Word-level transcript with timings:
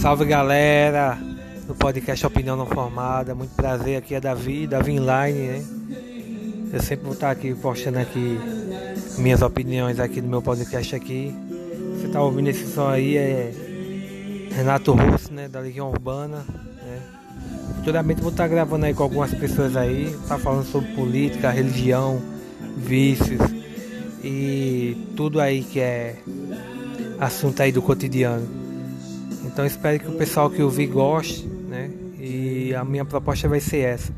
Salve 0.00 0.24
galera 0.24 1.18
do 1.66 1.74
podcast 1.74 2.26
Opinião 2.26 2.56
Não 2.56 2.64
Formada. 2.64 3.34
Muito 3.34 3.54
prazer, 3.54 3.98
aqui 3.98 4.14
é 4.14 4.20
Davi, 4.20 4.66
Davi 4.66 4.92
Inline, 4.92 5.38
né? 5.46 5.64
Eu 6.72 6.80
sempre 6.80 7.04
vou 7.04 7.12
estar 7.12 7.30
aqui 7.30 7.54
postando 7.54 7.98
aqui 7.98 8.40
minhas 9.18 9.42
opiniões 9.42 10.00
aqui 10.00 10.22
no 10.22 10.28
meu 10.28 10.40
podcast 10.40 10.96
aqui. 10.96 11.36
Você 11.92 12.08
tá 12.08 12.22
ouvindo 12.22 12.48
esse 12.48 12.66
som 12.72 12.88
aí 12.88 13.18
é 13.18 13.52
Renato 14.56 14.92
Russo, 14.92 15.34
né? 15.34 15.48
Da 15.48 15.60
Legião 15.60 15.90
Urbana. 15.90 16.46
Né? 16.48 17.02
Futuramente 17.76 18.22
vou 18.22 18.30
estar 18.30 18.48
gravando 18.48 18.86
aí 18.86 18.94
com 18.94 19.02
algumas 19.02 19.34
pessoas 19.34 19.76
aí, 19.76 20.16
tá 20.26 20.38
falando 20.38 20.64
sobre 20.64 20.94
política, 20.94 21.50
religião, 21.50 22.22
vícios 22.74 23.42
e 24.24 24.96
tudo 25.14 25.42
aí 25.42 25.62
que 25.62 25.78
é 25.78 26.16
assunto 27.20 27.60
aí 27.60 27.70
do 27.70 27.82
cotidiano. 27.82 28.69
Então 29.60 29.66
espero 29.66 30.00
que 30.00 30.08
o 30.08 30.12
pessoal 30.12 30.48
que 30.48 30.62
ouvir 30.62 30.86
goste, 30.86 31.46
né? 31.46 31.90
E 32.18 32.74
a 32.74 32.82
minha 32.82 33.04
proposta 33.04 33.46
vai 33.46 33.60
ser 33.60 33.80
essa. 33.80 34.10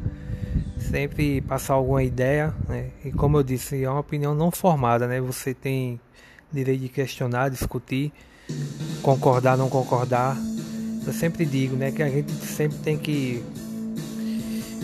Sempre 0.79 1.41
passar 1.41 1.75
alguma 1.75 2.01
ideia, 2.01 2.55
né? 2.69 2.91
E 3.05 3.11
como 3.11 3.39
eu 3.39 3.43
disse, 3.43 3.83
é 3.83 3.91
uma 3.91 3.99
opinião 3.99 4.37
não 4.37 4.53
formada, 4.53 5.09
né? 5.09 5.21
Você 5.21 5.53
tem 5.53 5.99
direito 6.53 6.83
de 6.83 6.89
questionar, 6.89 7.49
discutir, 7.49 8.13
concordar, 9.03 9.59
não 9.59 9.69
concordar. 9.69 10.37
Eu 11.05 11.13
sempre 11.13 11.45
digo, 11.45 11.75
né, 11.75 11.91
que 11.91 12.05
a 12.05 12.09
gente 12.09 12.31
sempre 12.31 12.79
tem 12.79 12.97
que 12.97 13.43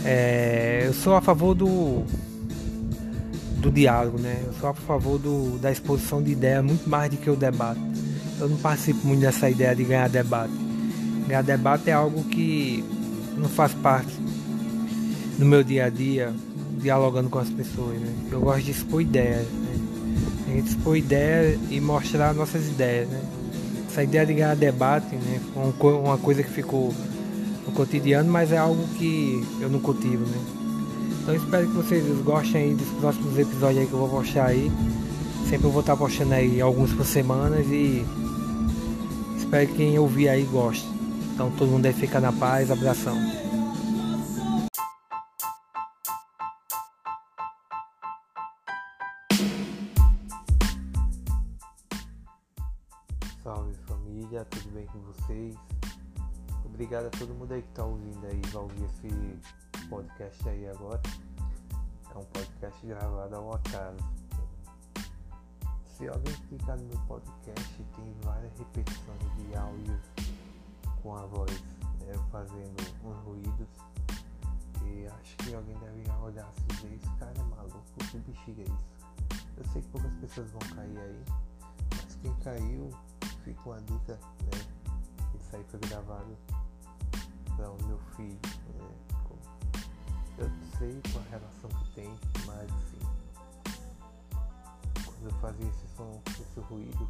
é, 0.05 0.83
eu 0.87 0.93
sou 0.93 1.15
a 1.15 1.21
favor 1.21 1.55
do 1.55 2.03
do 3.59 3.71
diálogo, 3.71 4.19
né? 4.19 4.43
Eu 4.45 4.55
sou 4.55 4.71
a 4.71 4.75
favor 4.75 5.21
do, 5.21 5.57
da 5.61 5.71
exposição 5.71 6.21
de 6.21 6.33
ideias 6.33 6.65
muito 6.65 6.91
mais 6.91 7.09
do 7.13 7.17
que 7.17 7.31
o 7.31 7.37
debate. 7.37 8.08
Eu 8.41 8.49
não 8.49 8.57
participo 8.57 9.07
muito 9.07 9.21
dessa 9.21 9.51
ideia 9.51 9.75
de 9.75 9.85
ganhar 9.85 10.09
debate. 10.09 10.53
Ganhar 11.27 11.43
debate 11.43 11.91
é 11.91 11.93
algo 11.93 12.23
que 12.25 12.85
não 13.37 13.49
faz 13.49 13.75
parte 13.75 14.13
do 15.39 15.45
meu 15.45 15.63
dia 15.63 15.87
a 15.87 15.89
dia, 15.89 16.33
dialogando 16.81 17.29
com 17.29 17.39
as 17.39 17.51
pessoas. 17.51 17.99
Né? 17.99 18.13
Eu 18.31 18.41
gosto 18.41 18.63
de 18.63 18.71
expor 18.71 19.03
ideias. 19.03 19.47
Né? 19.47 19.77
A 20.47 20.51
gente 20.51 20.69
expor 20.69 20.97
ideias 20.97 21.59
e 21.71 21.81
mostrar 21.81 22.33
nossas 22.33 22.67
ideias. 22.69 23.09
Né? 23.09 23.21
Essa 23.91 24.05
ideia 24.05 24.25
de 24.25 24.35
ganhar 24.35 24.55
debate 24.55 25.15
né? 25.17 25.41
foi 25.79 25.93
uma 25.95 26.19
coisa 26.19 26.43
que 26.43 26.51
ficou 26.51 26.95
no 27.67 27.73
cotidiano, 27.73 28.31
mas 28.31 28.53
é 28.53 28.59
algo 28.59 28.83
que 28.97 29.45
eu 29.61 29.69
não 29.69 29.81
cultivo. 29.81 30.25
Né? 30.25 30.39
Então 31.23 31.35
espero 31.35 31.67
que 31.67 31.75
vocês 31.75 32.05
gostem 32.23 32.63
aí 32.63 32.75
dos 32.75 32.89
próximos 33.01 33.39
episódios 33.39 33.81
aí 33.81 33.87
que 33.87 33.93
eu 33.93 33.99
vou 33.99 34.09
postar 34.09 34.47
aí. 34.47 34.71
Sempre 35.49 35.67
eu 35.67 35.71
vou 35.71 35.81
estar 35.81 35.97
postando 35.97 36.35
aí 36.35 36.61
alguns 36.61 36.93
por 36.93 37.05
semana 37.05 37.61
e 37.61 38.05
Espero 39.49 39.67
que 39.67 39.77
quem 39.77 39.99
ouvir 39.99 40.29
aí 40.29 40.45
goste. 40.45 40.87
Então 41.33 41.51
todo 41.53 41.71
mundo 41.71 41.87
aí 41.87 41.93
fica 41.95 42.21
na 42.21 42.31
paz. 42.31 42.71
Abração. 42.71 43.17
Salve 53.43 53.73
família, 53.87 54.45
tudo 54.51 54.71
bem 54.75 54.85
com 54.85 54.99
vocês? 54.99 55.57
Obrigado 56.67 57.07
a 57.07 57.11
todo 57.11 57.33
mundo 57.33 57.55
aí 57.55 57.63
que 57.63 57.69
está 57.71 57.85
ouvindo 57.87 58.27
aí, 58.27 58.43
vai 58.53 58.63
ouvir 58.63 58.85
esse 58.85 59.89
podcast 59.89 60.47
aí 60.47 60.69
agora. 60.69 61.01
É 62.15 62.19
um 62.19 62.25
podcast 62.25 62.87
gravado 62.87 63.35
ao 63.35 63.55
acaso 63.55 64.18
se 65.99 66.07
alguém 66.07 66.33
clicar 66.49 66.79
no 66.79 66.85
meu 66.85 66.99
podcast, 67.09 67.85
tem 67.97 68.15
várias 68.23 68.57
repetições 68.57 69.37
de 69.37 69.57
áudios 69.57 70.01
com 71.03 71.17
a 71.17 71.27
voz 71.27 71.51
né, 72.07 72.15
fazendo 72.31 72.77
uns 73.05 73.19
ruídos. 73.25 73.69
E 74.87 75.07
acho 75.09 75.37
que 75.39 75.55
alguém 75.55 75.77
deve 75.79 76.09
olhar 76.23 76.47
assim 76.47 76.63
e 76.71 76.75
dizer, 76.75 76.95
esse 76.95 77.17
cara 77.19 77.35
é 77.37 77.43
maluco, 77.43 77.83
que 78.13 78.19
bexiga 78.19 78.63
é 78.63 78.65
isso? 78.65 79.45
Eu 79.57 79.65
sei 79.73 79.83
que 79.83 79.89
poucas 79.89 80.15
pessoas 80.15 80.51
vão 80.53 80.61
cair 80.77 80.99
aí, 80.99 81.25
mas 81.91 82.17
quem 82.23 82.35
caiu, 82.37 82.91
fica 83.43 83.69
uma 83.69 83.81
dica, 83.81 84.15
né? 84.15 84.95
Isso 85.35 85.57
aí 85.57 85.65
foi 85.65 85.81
gravado 85.81 86.39
para 87.57 87.73
o 87.73 87.87
meu 87.87 87.99
filho. 88.15 88.39
Né? 88.75 88.89
Eu 90.39 90.51
sei 90.79 91.03
qual 91.11 91.25
a 91.25 91.29
relação 91.29 91.71
que 91.71 91.91
tem, 91.95 92.19
mas 92.47 92.71
assim, 92.71 92.98
eu 95.23 95.31
fazia 95.41 95.67
esse 95.67 95.87
som, 95.97 96.21
esse 96.29 96.61
ruído, 96.61 97.09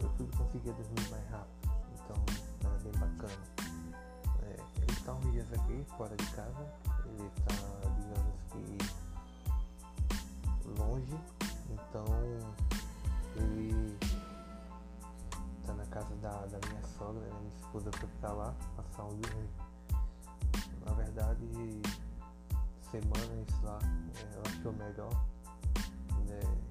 eu 0.00 0.08
tudo 0.16 0.36
conseguia 0.36 0.72
dormir 0.72 1.10
mais 1.10 1.30
rápido. 1.30 1.58
Então 1.94 2.16
era 2.64 2.78
bem 2.78 2.92
bacana. 2.92 3.42
É, 4.42 4.56
ele 4.76 4.92
está 4.92 5.12
uns 5.12 5.32
dias 5.32 5.52
aqui, 5.52 5.84
fora 5.96 6.16
de 6.16 6.26
casa. 6.30 6.72
Ele 7.04 7.26
está, 7.36 7.54
digamos 7.96 8.40
que, 8.50 8.78
longe. 10.80 11.18
Então 11.70 12.04
ele 13.36 13.98
está 15.60 15.74
na 15.74 15.86
casa 15.86 16.14
da, 16.16 16.46
da 16.46 16.68
minha 16.68 16.82
sogra, 16.96 17.20
né? 17.20 17.38
minha 17.40 17.56
esposa 17.56 17.90
foi 17.92 18.08
pra 18.20 18.32
lá, 18.32 18.54
passar 18.76 19.04
um 19.04 19.20
dia. 19.20 19.48
Na 20.86 20.92
verdade, 20.94 21.82
semanas 22.90 23.62
lá, 23.62 23.78
é, 24.16 24.34
ela 24.34 24.42
achou 24.46 24.72
melhor. 24.72 25.26
Né? 26.26 26.67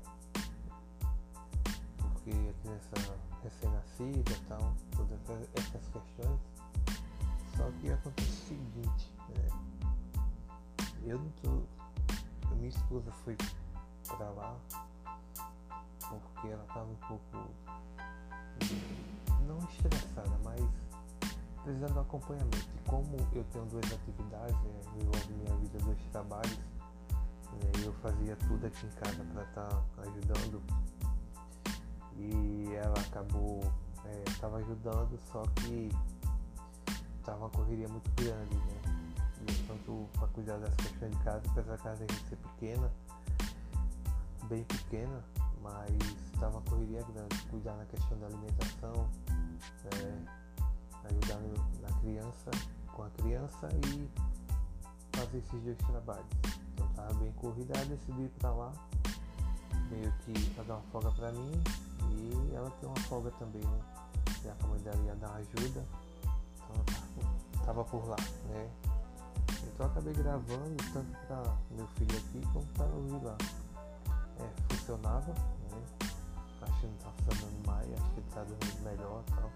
Porque 2.28 2.50
a 2.50 2.54
criança 2.62 3.20
recém-nascida 3.42 4.32
e 4.32 4.46
tal, 4.48 4.76
todas 4.96 5.20
essas 5.56 5.88
questões. 5.88 6.40
Só 7.56 7.72
que 7.80 7.90
acontece 7.90 8.30
o 8.30 8.48
seguinte, 8.48 9.14
né? 9.30 9.48
eu 11.06 11.18
não 11.18 11.30
tô. 11.42 11.62
Minha 12.56 12.70
esposa 12.70 13.12
foi 13.24 13.38
pra 14.08 14.30
lá 14.32 14.58
porque 16.10 16.48
ela 16.48 16.66
tava 16.74 16.90
um 16.90 16.96
pouco 16.96 17.50
não 19.48 19.60
estressada, 19.60 20.38
mas 20.44 20.62
precisando 21.64 21.94
de 21.94 22.00
acompanhamento. 22.00 22.58
E 22.58 22.90
como 22.90 23.16
eu 23.34 23.44
tenho 23.46 23.66
duas 23.66 23.86
atividades, 23.86 24.56
né, 24.56 24.82
envolve 25.00 25.34
minha 25.34 25.56
vida 25.58 25.80
dois 25.80 26.00
trabalhos, 26.12 26.58
né, 26.58 27.72
eu 27.86 27.94
fazia 27.94 28.36
tudo 28.36 28.66
aqui 28.66 28.86
em 28.86 28.90
casa 28.90 29.24
para 29.34 29.44
estar 29.44 29.70
tá 29.70 30.02
ajudando 30.02 30.64
e 32.18 32.74
ela 32.74 33.00
acabou 33.00 33.62
estava 34.28 34.60
é, 34.60 34.62
ajudando, 34.62 35.20
só 35.32 35.44
que 35.56 35.90
estava 37.20 37.40
uma 37.40 37.50
correria 37.50 37.88
muito 37.88 38.10
grande, 38.12 38.56
né? 38.56 39.08
E 39.48 39.68
tanto 39.68 40.08
para 40.14 40.28
cuidar 40.30 40.58
das 40.58 40.74
questões 40.76 41.12
de 41.12 41.24
casa, 41.24 41.42
apesar 41.50 41.72
da 41.72 41.78
casa 41.78 42.06
ser 42.30 42.36
pequena, 42.38 42.92
bem 44.48 44.64
pequena, 44.64 45.24
mas 45.62 45.90
estava 46.34 46.58
uma 46.58 46.62
correria 46.62 47.04
grande, 47.04 47.42
cuidar 47.50 47.76
na 47.76 47.86
questão 47.86 48.18
da 48.20 48.28
alimentação, 48.28 49.10
é, 49.94 51.08
ajudar 51.10 51.40
na 51.82 52.00
criança, 52.00 52.52
com 52.94 53.04
a 53.04 53.10
criança 53.12 53.70
e 53.88 54.10
fazer 55.18 55.38
esses 55.38 55.62
dois 55.64 55.78
trabalhos. 55.78 56.28
Então 56.74 56.88
estava 56.88 57.14
bem 57.16 57.32
corrida, 57.34 57.74
decidi 57.86 58.24
ir 58.24 58.32
para 58.40 58.52
lá, 58.52 58.74
meio 59.90 60.12
que 60.20 60.50
para 60.52 60.64
dar 60.64 60.74
uma 60.76 60.84
folga 60.92 61.12
para 61.12 61.32
mim 61.32 61.64
e 62.12 62.56
ela 62.56 62.70
tem 62.72 62.90
uma 62.90 63.00
folga 63.02 63.32
também, 63.32 63.62
né? 63.62 63.80
E 64.44 64.50
a 64.50 64.68
mãe 64.68 64.80
dela 64.82 64.98
ia 65.04 65.16
dar 65.16 65.34
ajuda. 65.36 65.86
Então 66.56 67.66
tava 67.66 67.84
por 67.84 68.08
lá, 68.08 68.16
né? 68.50 68.70
Então 69.64 69.86
eu 69.86 69.92
acabei 69.92 70.14
gravando 70.14 70.76
tanto 70.94 71.18
para 71.28 71.58
meu 71.72 71.88
filho 71.88 72.18
aqui 72.18 72.42
como 72.54 72.66
para 72.68 72.86
ouvir 72.86 73.26
lá. 73.26 73.38
É, 74.40 74.74
funcionava, 74.74 75.32
né? 75.32 75.84
Acho 76.62 76.80
que 76.80 76.88
não 76.88 76.94
tá 76.98 77.12
funcionando 77.12 77.68
mais, 77.68 77.94
acho 77.94 78.12
que 78.12 78.20
ele 78.20 78.30
tá 78.34 78.44
dormindo 78.44 78.84
melhor 78.84 79.24
e 79.28 79.32
tal. 79.32 79.52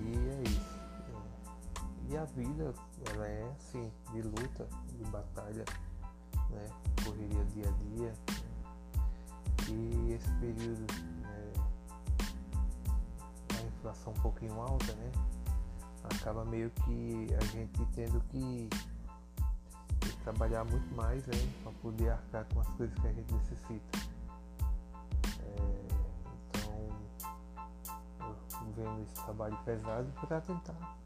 E 0.00 0.28
é 0.28 0.42
isso. 0.48 0.80
É. 2.08 2.12
E 2.12 2.16
a 2.16 2.24
vida, 2.24 2.74
ela 3.12 3.26
é 3.26 3.52
assim, 3.58 3.90
de 4.12 4.22
luta, 4.22 4.68
de 4.96 5.04
batalha, 5.10 5.64
né? 6.50 6.68
Correria 7.04 7.44
dia 7.46 7.68
a 7.68 7.72
dia. 7.96 8.14
E 9.70 10.12
esse 10.12 10.30
período 10.34 10.86
inflação 13.80 14.12
um 14.12 14.20
pouquinho 14.20 14.60
alta, 14.60 14.92
né? 14.94 15.12
Acaba 16.04 16.44
meio 16.44 16.70
que 16.70 17.28
a 17.34 17.44
gente 17.46 17.84
tendo 17.94 18.20
que 18.28 18.68
trabalhar 20.22 20.64
muito 20.64 20.94
mais, 20.94 21.26
né? 21.26 21.34
Para 21.62 21.72
poder 21.72 22.10
arcar 22.10 22.46
com 22.52 22.60
as 22.60 22.68
coisas 22.68 22.98
que 22.98 23.06
a 23.06 23.12
gente 23.12 23.32
necessita. 23.32 23.98
É, 25.40 25.88
então, 26.48 26.88
eu 28.20 28.72
vendo 28.76 29.02
esse 29.02 29.14
trabalho 29.14 29.56
pesado 29.64 30.12
para 30.20 30.40
tentar 30.40 30.98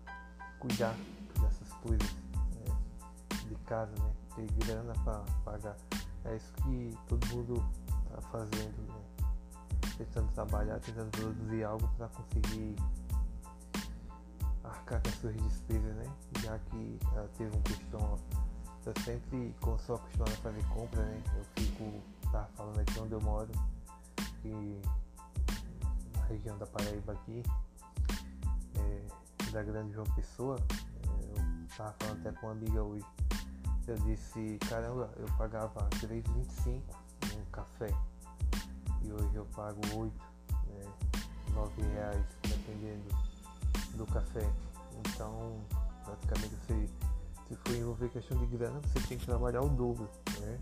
cuidar 0.59 0.95
dessas 1.41 1.73
coisas 1.75 2.13
né? 2.13 2.77
de 3.49 3.55
casa, 3.67 3.93
né? 4.01 4.13
Ter 4.35 4.51
grana 4.65 4.93
para 5.05 5.21
pagar. 5.45 5.77
É 6.25 6.37
isso 6.37 6.53
que 6.55 6.99
todo 7.07 7.27
mundo 7.29 7.65
fazendo, 8.35 8.83
né? 8.89 9.01
tentando 9.97 10.33
trabalhar, 10.33 10.81
tentando 10.81 11.09
produzir 11.13 11.63
algo 11.63 11.89
para 11.97 12.09
conseguir 12.09 12.75
arcar 14.65 15.01
com 15.01 15.09
as 15.09 15.15
suas 15.15 15.37
despesas, 15.37 15.95
né? 15.95 16.05
Já 16.43 16.59
que 16.59 16.99
ela 17.13 17.29
teve 17.39 17.57
um 17.57 17.63
costume, 17.63 18.19
eu 18.87 18.93
sempre, 19.05 19.55
sou 19.87 19.95
acostumado 19.95 20.33
a 20.33 20.37
fazer 20.43 20.65
compra, 20.67 21.01
né? 21.01 21.23
Eu 21.37 21.45
fico, 21.55 22.03
tava 22.33 22.49
falando 22.57 22.81
aqui 22.81 22.99
onde 22.99 23.13
eu 23.13 23.21
moro, 23.21 23.51
que 24.43 24.81
na 26.19 26.25
região 26.27 26.59
da 26.59 26.67
Paraíba 26.67 27.13
aqui, 27.13 27.41
é, 28.81 29.51
da 29.53 29.63
Grande 29.63 29.93
João 29.93 30.07
Pessoa, 30.17 30.57
é, 30.59 31.39
eu 31.39 31.77
tava 31.77 31.95
falando 32.01 32.27
até 32.27 32.33
com 32.33 32.47
uma 32.47 32.53
amiga 32.53 32.83
hoje. 32.83 33.07
Eu 33.87 33.97
disse, 33.99 34.59
caramba, 34.69 35.13
eu 35.19 35.27
pagava 35.37 35.89
3,25 35.91 36.83
um 37.37 37.45
café 37.51 37.95
e 39.05 39.13
hoje 39.13 39.35
eu 39.35 39.45
pago 39.55 39.81
8, 39.95 40.13
né, 40.69 40.93
9 41.53 41.83
reais, 41.83 42.25
dependendo 42.43 43.09
do 43.97 44.07
café. 44.07 44.51
Então, 44.99 45.61
praticamente 46.05 46.55
você, 46.57 46.89
se 47.49 47.57
for 47.57 47.75
envolver 47.75 48.09
questão 48.09 48.39
de 48.39 48.47
grana, 48.47 48.81
você 48.81 49.01
tem 49.09 49.19
que 49.19 49.27
trabalhar 49.27 49.63
o 49.63 49.69
dobro, 49.69 50.09
né? 50.41 50.61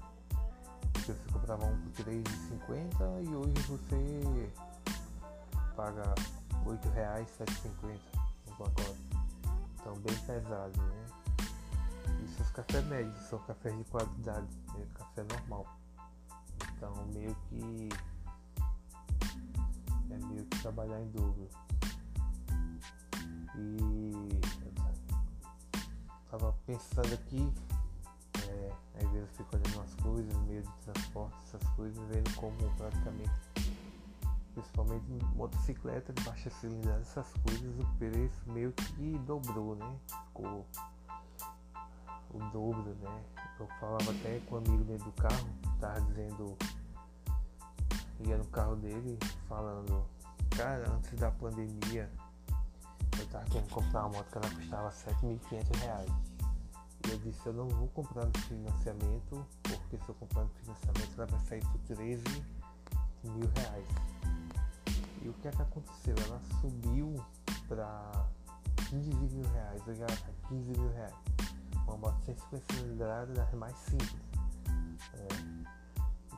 Porque 0.92 1.12
você 1.12 1.32
comprava 1.32 1.64
um 1.66 1.78
por 1.78 2.04
3,50 2.04 3.24
e 3.24 3.34
hoje 3.34 3.54
você 3.62 4.52
paga 5.76 6.14
8 6.66 6.88
reais 6.90 7.28
7,50 7.38 7.98
no 8.48 8.56
pacote. 8.56 9.12
Então 9.80 9.94
bem 10.00 10.16
pesado, 10.18 10.80
né? 10.80 11.06
Isso 12.24 12.42
os 12.42 12.50
cafés 12.50 12.84
médios, 12.86 13.16
são 13.28 13.38
cafés 13.40 13.76
de 13.76 13.84
qualidade, 13.84 14.46
é 14.76 14.86
café 14.98 15.24
normal. 15.24 15.66
Então 16.76 16.94
meio 17.12 17.34
que 17.48 17.88
é 20.12 20.18
meio 20.26 20.44
que 20.46 20.58
trabalhar 20.60 21.00
em 21.00 21.10
dobro. 21.10 21.48
E 23.56 24.12
eu 24.64 24.72
tava 26.30 26.52
pensando 26.66 27.12
aqui, 27.14 27.52
é, 28.48 28.72
às 28.96 29.10
vezes 29.10 29.28
eu 29.28 29.44
fico 29.44 29.56
olhando 29.56 29.76
umas 29.76 29.94
coisas, 29.96 30.36
meio 30.42 30.62
de 30.62 30.72
transporte, 30.84 31.36
essas 31.44 31.68
coisas, 31.70 31.98
vendo 32.08 32.34
como 32.36 32.56
praticamente, 32.76 33.30
principalmente 34.54 35.04
motocicleta 35.34 36.14
baixa 36.24 36.50
cilindrada, 36.50 37.00
essas 37.00 37.32
coisas, 37.44 37.78
o 37.78 37.86
preço 37.98 38.42
meio 38.46 38.72
que 38.72 39.18
dobrou, 39.26 39.76
né? 39.76 39.96
Ficou 40.28 40.66
o 42.34 42.38
dobro, 42.50 42.94
né? 43.00 43.22
Eu 43.60 43.66
falava 43.78 44.10
até 44.10 44.40
com 44.40 44.56
um 44.56 44.58
amigo 44.58 44.84
dentro 44.84 45.04
do 45.04 45.12
carro, 45.12 45.48
tava 45.78 46.00
dizendo, 46.00 46.56
ia 48.20 48.36
no 48.38 48.46
carro 48.46 48.76
dele 48.76 49.18
falando, 49.48 50.04
cara, 50.56 50.90
antes 50.90 51.18
da 51.18 51.30
pandemia 51.30 52.10
eu 53.18 53.26
tava 53.26 53.44
querendo 53.46 53.70
comprar 53.70 54.00
uma 54.06 54.08
moto 54.10 54.30
que 54.30 54.38
ela 54.38 54.54
custava 54.54 54.90
7.500 54.90 55.76
reais. 55.78 56.10
E 57.06 57.10
eu 57.10 57.18
disse, 57.18 57.46
eu 57.46 57.52
não 57.52 57.68
vou 57.68 57.88
comprar 57.88 58.24
no 58.24 58.38
financiamento, 58.40 59.46
porque 59.62 59.98
se 59.98 60.08
eu 60.08 60.14
comprar 60.14 60.44
no 60.44 60.50
financiamento 60.50 61.10
ela 61.16 61.26
vai 61.26 61.40
sair 61.40 61.64
por 61.66 61.96
13 61.96 62.24
mil 63.24 63.50
reais. 63.56 63.88
E 65.22 65.28
o 65.28 65.32
que 65.34 65.48
é 65.48 65.50
que 65.50 65.62
aconteceu? 65.62 66.14
Ela 66.26 66.40
subiu 66.60 67.14
para 67.68 68.26
15 68.88 69.10
mil 69.10 69.48
reais, 69.52 69.86
hoje 69.86 70.00
ela 70.00 70.16
tá 70.16 70.48
15 70.48 70.78
mil 70.78 70.92
reais. 70.92 71.14
Uma 71.86 71.96
moto 71.96 72.20
sem 72.24 72.36
cilindrada 72.70 73.48
é 73.52 73.56
mais 73.56 73.76
simples. 73.76 74.22
É. 75.14 75.28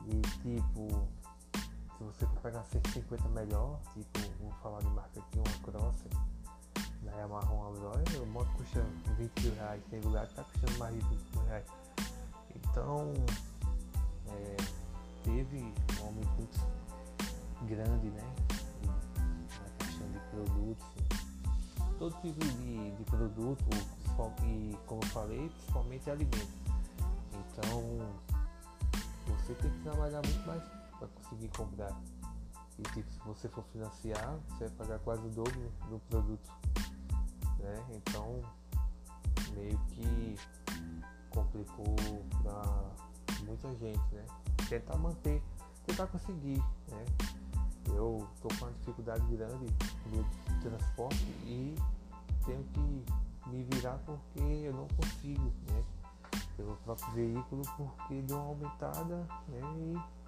E 0.07 0.21
tipo, 0.41 1.07
se 1.97 2.03
você 2.03 2.25
for 2.25 2.39
pegar 2.41 2.63
150 2.63 3.29
melhor, 3.29 3.79
tipo, 3.93 4.19
vou 4.39 4.51
falar 4.61 4.79
de 4.79 4.89
marca 4.89 5.19
aqui, 5.19 5.37
uma 5.37 5.63
Crosser 5.63 6.11
da 7.03 7.11
Yamaha 7.11 7.47
Aurora, 7.47 8.03
o 8.21 8.25
moto 8.25 8.49
custa 8.57 8.83
20 9.17 9.41
mil 9.41 9.55
reais, 9.55 9.81
tem 9.89 10.01
lugar 10.01 10.27
que 10.27 10.33
tá 10.33 10.43
custando 10.43 10.77
mais 10.77 10.93
de 10.93 11.01
20 11.01 11.35
mil 11.35 11.45
reais. 11.45 11.65
Então, 12.55 13.13
é, 14.27 14.57
teve 15.23 15.57
um 16.01 16.05
aumento 16.05 16.29
muito 16.35 16.59
grande, 17.63 18.07
né? 18.07 18.35
Na 19.61 19.85
questão 19.85 20.11
de 20.11 20.19
produtos, 20.31 20.85
todo 21.97 22.21
tipo 22.21 22.39
de, 22.39 22.91
de 22.91 23.03
produto, 23.05 23.63
e 24.43 24.77
como 24.85 25.01
eu 25.01 25.07
falei, 25.09 25.49
principalmente 25.49 26.09
alimentos. 26.09 26.49
Então, 27.33 27.81
você 29.27 29.53
tem 29.53 29.71
que 29.71 29.79
trabalhar 29.79 30.21
muito 30.25 30.47
mais 30.47 30.84
para 30.99 31.07
conseguir 31.07 31.49
comprar. 31.49 32.01
E 32.77 32.83
tipo, 32.83 33.09
se 33.11 33.19
você 33.19 33.47
for 33.49 33.63
financiar, 33.71 34.37
você 34.49 34.67
vai 34.67 34.77
pagar 34.77 34.99
quase 34.99 35.25
o 35.25 35.29
dobro 35.29 35.71
do 35.89 35.99
produto 36.09 36.51
né? 37.65 37.85
Então 37.91 38.41
meio 39.53 39.77
que 39.89 40.35
complicou 41.29 41.95
para 42.43 43.41
muita 43.45 43.73
gente, 43.75 44.13
né? 44.13 44.25
Tentar 44.69 44.97
manter, 44.97 45.41
tentar 45.85 46.07
conseguir, 46.07 46.59
né? 46.89 47.05
Eu 47.89 48.27
tô 48.41 48.47
com 48.47 48.65
uma 48.65 48.71
dificuldade 48.71 49.25
grande 49.35 49.65
no 50.07 50.61
transporte 50.61 51.23
e 51.45 51.75
tenho 52.45 52.63
que 52.73 53.49
me 53.49 53.63
virar 53.71 53.97
porque 54.05 54.41
eu 54.41 54.73
não 54.73 54.87
consigo, 54.87 55.51
né? 55.69 55.83
Pelo 56.57 56.75
próprio 56.77 57.11
veículo 57.11 57.61
porque 57.77 58.21
deu 58.21 58.37
uma 58.37 58.47
aumentada, 58.47 59.17
né? 59.47 59.61
E, 59.77 60.24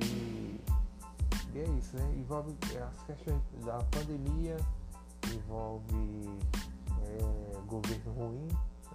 e, 0.00 0.60
e 1.54 1.58
é 1.58 1.64
isso, 1.78 1.96
né? 1.96 2.14
Envolve 2.16 2.56
as 2.80 3.02
questões 3.04 3.42
da 3.64 3.78
pandemia, 3.84 4.56
envolve 5.34 6.38
é, 7.02 7.60
governo 7.66 8.12
ruim, 8.12 8.48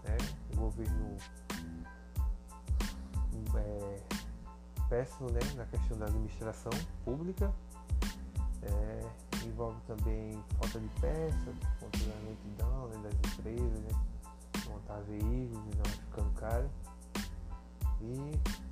né? 0.04 0.18
governo 0.56 1.18
é, 3.56 4.00
péssimo 4.90 5.30
né? 5.32 5.40
na 5.56 5.66
questão 5.66 5.98
da 5.98 6.06
administração 6.06 6.72
pública, 7.04 7.54
é, 8.64 9.46
envolve 9.46 9.80
também 9.88 10.44
falta 10.60 10.80
de 10.80 10.88
peça, 11.02 11.54
lentidão 12.26 12.88
né? 12.88 13.02
das 13.04 13.34
empresas, 13.34 13.80
né? 13.82 14.08
montar 14.68 15.00
veículos 15.02 15.76
não 15.76 15.86
ficando 15.86 16.32
caro. 16.34 16.70
E 18.02 18.67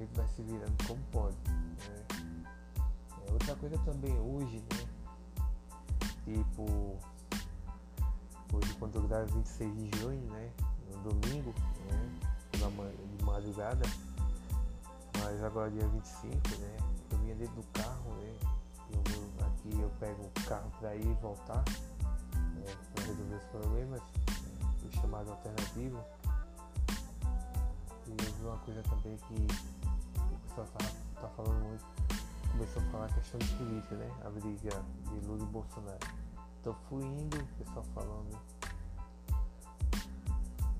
gente 0.00 0.16
vai 0.16 0.26
se 0.28 0.42
virando 0.42 0.86
como 0.86 1.00
pode. 1.12 1.36
Né? 1.46 2.06
É, 3.28 3.32
outra 3.32 3.54
coisa 3.56 3.78
também 3.78 4.18
hoje, 4.18 4.56
né? 4.72 4.88
Tipo, 6.24 6.96
hoje 8.52 8.74
quando 8.78 8.96
eu 8.96 9.02
gravo 9.02 9.26
26 9.26 9.74
de 9.74 9.98
junho, 9.98 10.30
né? 10.30 10.50
No 10.90 11.10
domingo, 11.10 11.54
né? 11.86 12.20
De 12.52 13.24
madrugada. 13.24 13.86
Mas 15.22 15.42
agora 15.44 15.70
dia 15.70 15.86
25, 15.86 16.34
né? 16.58 16.76
Eu 17.10 17.18
vinha 17.18 17.34
dentro 17.34 17.56
do 17.56 17.66
carro, 17.72 18.10
né? 18.16 18.36
Eu, 18.92 19.46
aqui 19.46 19.80
eu 19.80 19.90
pego 20.00 20.22
o 20.24 20.48
carro 20.48 20.70
para 20.78 20.96
ir 20.96 21.06
e 21.06 21.14
voltar. 21.14 21.62
Né, 22.34 22.74
para 22.94 23.04
resolver 23.04 23.34
os 23.34 23.44
problemas. 23.44 24.00
Né, 24.00 24.74
o 24.88 25.00
chamado 25.00 25.30
alternativo. 25.30 26.02
E 28.06 28.42
uma 28.42 28.56
coisa 28.58 28.82
também 28.82 29.16
que 29.16 29.79
pessoal 30.50 30.66
tá, 30.66 31.20
tá 31.20 31.28
falando 31.28 31.64
muito 31.64 31.84
começou 32.52 32.82
a 32.82 32.84
falar 32.86 33.06
a 33.06 33.12
questão 33.12 33.38
de 33.38 33.46
política, 33.54 33.94
né? 33.96 34.10
A 34.24 34.30
briga 34.30 34.84
de 35.04 35.26
Lula 35.26 35.42
e 35.42 35.46
Bolsonaro. 35.46 35.98
Então 36.60 36.74
fui 36.88 37.02
indo, 37.04 37.38
o 37.38 37.46
pessoal 37.64 37.84
falando, 37.94 38.38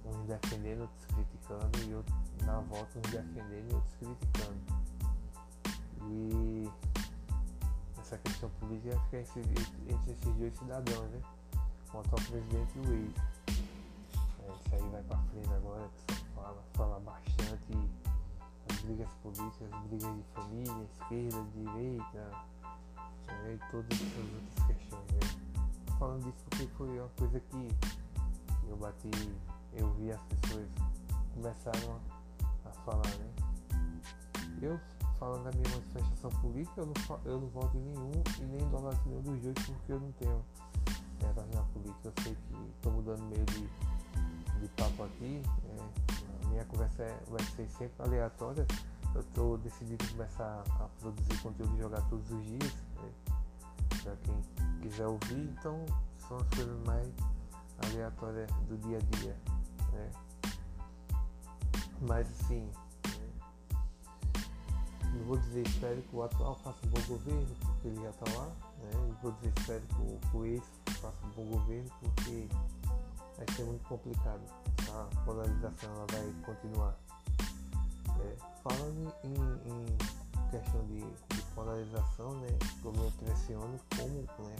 uns 0.05 0.27
defendendo, 0.27 0.83
outros 0.83 1.07
criticando, 1.07 1.79
e 1.89 1.95
outros 1.95 2.17
na 2.45 2.61
volta 2.61 2.99
uns 2.99 3.11
defendendo 3.11 3.71
e 3.71 3.75
outros 3.75 3.95
criticando. 3.97 4.61
E 6.03 6.71
essa 8.01 8.19
questão 8.19 8.51
política 8.61 8.99
fica 9.05 9.19
entre, 9.19 9.41
entre 9.89 10.13
esses 10.13 10.35
dois 10.35 10.59
cidadãos, 10.59 11.11
né? 11.11 11.21
O 11.95 11.99
atual 11.99 12.23
presidente 12.29 12.79
e. 12.79 13.15
É, 14.43 14.53
isso 14.53 14.75
aí 14.75 14.91
vai 14.91 15.03
pra 15.05 15.19
frente 15.19 15.53
agora, 15.53 15.85
o 15.85 15.91
pessoal 15.91 16.31
fala, 16.35 16.65
fala 16.75 17.01
bastante 17.01 17.73
as 17.73 18.00
brigas 18.83 19.11
políticas, 19.23 19.73
as 19.73 19.81
brigas 19.87 20.17
de 20.17 20.23
família, 20.35 20.87
esquerda, 20.93 21.47
direita, 21.55 22.31
é, 23.29 23.55
e 23.55 23.71
todas 23.71 24.01
essas 24.01 24.35
outras 24.35 24.67
questões. 24.67 25.13
Né? 25.13 25.51
falando 26.01 26.25
disso 26.25 26.45
porque 26.49 26.67
foi 26.79 26.99
uma 26.99 27.09
coisa 27.11 27.39
que 27.39 27.69
eu 28.67 28.77
bati, 28.79 29.11
eu 29.75 29.93
vi 29.95 30.11
as 30.11 30.21
pessoas 30.23 30.67
começaram 31.35 32.01
a, 32.65 32.71
falar, 32.71 33.07
né? 33.19 33.31
Eu 34.63 34.81
falando 35.19 35.45
da 35.45 35.51
minha 35.51 35.69
manifestação 35.69 36.31
política, 36.41 36.81
eu 36.81 36.87
não, 36.87 37.21
eu 37.27 37.41
não 37.41 37.49
voto 37.49 37.77
em 37.77 37.81
nenhum 37.81 38.13
e 38.39 38.45
nem 38.47 38.67
do 38.71 38.81
lado 38.83 38.99
nenhum 39.05 39.21
dos 39.21 39.43
dois 39.43 39.55
porque 39.67 39.93
eu 39.93 40.01
não 40.01 40.13
tenho 40.13 40.43
engajamento 41.19 41.65
política. 41.75 42.09
Eu 42.09 42.23
sei 42.23 42.35
que 42.35 42.71
estou 42.77 42.93
mudando 42.93 43.23
meio 43.25 43.45
de 43.45 43.69
conversa 46.71 47.03
é, 47.03 47.19
vai 47.29 47.43
ser 47.45 47.69
sempre 47.69 48.03
aleatória. 48.03 48.67
Eu 49.15 49.21
estou 49.21 49.59
decidido 49.59 50.07
começar 50.09 50.63
a 50.79 50.89
produzir 51.01 51.43
conteúdo 51.43 51.75
e 51.77 51.81
jogar 51.81 52.01
todos 52.09 52.31
os 52.31 52.45
dias. 52.45 52.75
Né? 52.97 53.13
Para 54.03 54.17
quem 54.17 54.41
quiser 54.81 55.07
ouvir, 55.07 55.51
então 55.59 55.85
são 56.29 56.39
as 56.39 56.49
coisas 56.49 56.87
mais 56.87 57.09
aleatórias 57.85 58.51
do 58.69 58.77
dia 58.79 58.99
a 58.99 59.17
dia, 59.17 59.37
né? 59.93 60.11
Mas 62.03 62.27
assim, 62.41 62.71
não 65.13 65.25
vou 65.25 65.37
dizer 65.39 65.67
espero 65.67 66.01
que 66.01 66.17
o 66.17 66.23
atual 66.23 66.55
faça 66.57 66.79
um 66.87 66.91
bom 66.91 67.03
governo, 67.09 67.57
porque 67.61 67.89
ele 67.89 68.03
já 68.03 68.11
está 68.11 68.39
lá, 68.39 68.47
né? 68.47 68.91
Não 68.95 69.15
vou 69.23 69.33
dizer 69.33 69.53
espero 69.59 69.83
que 69.83 70.03
o, 70.03 70.19
que 70.31 70.37
o 70.37 70.47
ex 70.47 70.63
faça 71.01 71.27
um 71.27 71.31
bom 71.31 71.59
governo, 71.59 71.91
porque 72.01 72.49
vai 73.41 73.57
ser 73.57 73.65
muito 73.65 73.89
complicado. 73.89 74.41
A 74.93 75.25
polarização 75.25 75.91
ela 75.95 76.07
vai 76.11 76.35
continuar. 76.45 76.95
É, 78.21 78.37
falando 78.63 79.15
em, 79.25 79.33
em 79.71 80.51
questão 80.51 80.85
de, 80.87 81.01
de, 81.01 81.43
polarização, 81.55 82.35
né, 82.41 82.49
eu 82.85 83.09
impressiono 83.09 83.81
como 83.97 84.47
né, 84.47 84.57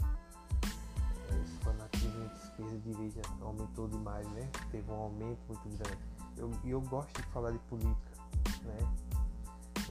esse 1.43 1.57
fanatismo 1.59 2.23
entre 2.23 2.37
esquerda 2.37 2.73
e 2.73 2.79
direita 2.79 3.21
aumentou 3.41 3.87
demais, 3.87 4.27
né? 4.31 4.49
Teve 4.71 4.91
um 4.91 4.95
aumento 4.95 5.39
muito 5.47 5.77
grande. 5.77 5.97
E 6.37 6.39
eu, 6.39 6.51
eu 6.65 6.81
gosto 6.81 7.21
de 7.21 7.27
falar 7.27 7.51
de 7.51 7.59
política, 7.59 8.11
né? 8.63 8.77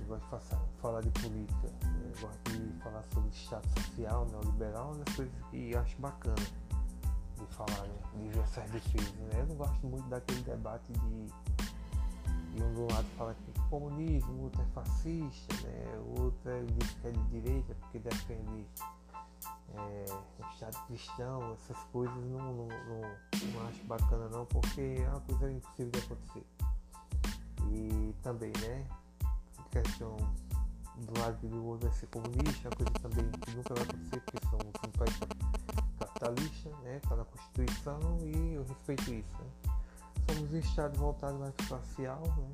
Eu 0.01 0.07
gosto 0.07 0.23
de 0.23 0.31
falar, 0.31 0.63
falar 0.81 1.01
de 1.03 1.11
política, 1.11 1.69
eu 1.85 2.21
gosto 2.21 2.51
de 2.51 2.83
falar 2.83 3.05
sobre 3.15 3.31
Estado 3.31 3.69
social, 3.69 4.27
neoliberal, 4.27 4.95
né? 4.95 5.05
coisas 5.15 5.35
que 5.51 5.71
eu 5.71 5.81
acho 5.81 5.97
bacana 6.01 6.35
de 6.35 6.70
falar, 7.51 7.87
né? 7.87 8.31
De 8.33 8.39
essas 8.39 8.71
defesas, 8.71 9.15
né? 9.15 9.41
Eu 9.41 9.47
não 9.47 9.57
gosto 9.57 9.87
muito 9.87 10.09
daquele 10.09 10.43
debate 10.43 10.93
de, 10.93 11.27
de 12.55 12.63
um 12.63 12.75
do 12.75 12.93
lado 12.93 13.07
fala 13.17 13.35
que 13.35 13.51
é 13.51 13.63
comunismo, 13.69 14.45
outro 14.45 14.63
é 14.63 14.65
fascista, 14.67 15.55
né? 15.65 15.99
Outro 16.19 16.51
é, 16.51 16.65
que 17.01 17.09
é 17.09 17.11
de 17.11 17.25
direita 17.29 17.75
porque 17.81 17.99
defende 17.99 18.67
é, 19.75 20.05
o 20.39 20.53
Estado 20.53 20.87
cristão, 20.87 21.55
essas 21.55 21.79
coisas 21.93 22.17
não, 22.17 22.53
não, 22.55 22.69
não, 22.69 23.01
não, 23.53 23.69
acho 23.69 23.85
bacana 23.85 24.29
não, 24.29 24.45
porque 24.47 24.97
é 24.99 25.09
uma 25.09 25.21
coisa 25.21 25.51
impossível 25.51 25.91
de 25.91 25.99
acontecer. 25.99 26.47
E 27.73 28.15
também, 28.23 28.53
né, 28.61 28.85
questão 29.71 30.17
do 30.97 31.21
lado 31.21 31.49
do 31.49 31.65
outro 31.65 31.89
vai 31.89 31.99
ser 31.99 32.07
comunista, 32.09 32.67
é 32.67 32.71
uma 32.71 32.77
coisa 32.77 32.93
também 33.01 33.31
que 33.31 33.51
nunca 33.57 33.75
vai 33.75 33.83
acontecer, 33.85 34.21
porque 34.21 34.47
são 34.49 34.59
um 34.59 34.91
país 34.99 35.60
capitalista, 36.21 36.69
né, 36.83 37.01
está 37.03 37.17
na 37.17 37.25
Constituição 37.25 38.19
e 38.23 38.55
eu 38.55 38.65
respeito 38.65 39.15
isso. 39.15 39.39
Né. 39.39 39.75
Somos 40.29 40.53
um 40.53 40.59
Estado 40.59 40.99
voltado 40.99 41.39
mais 41.39 41.55
para 41.55 41.79
social, 41.79 42.23
né, 42.37 42.51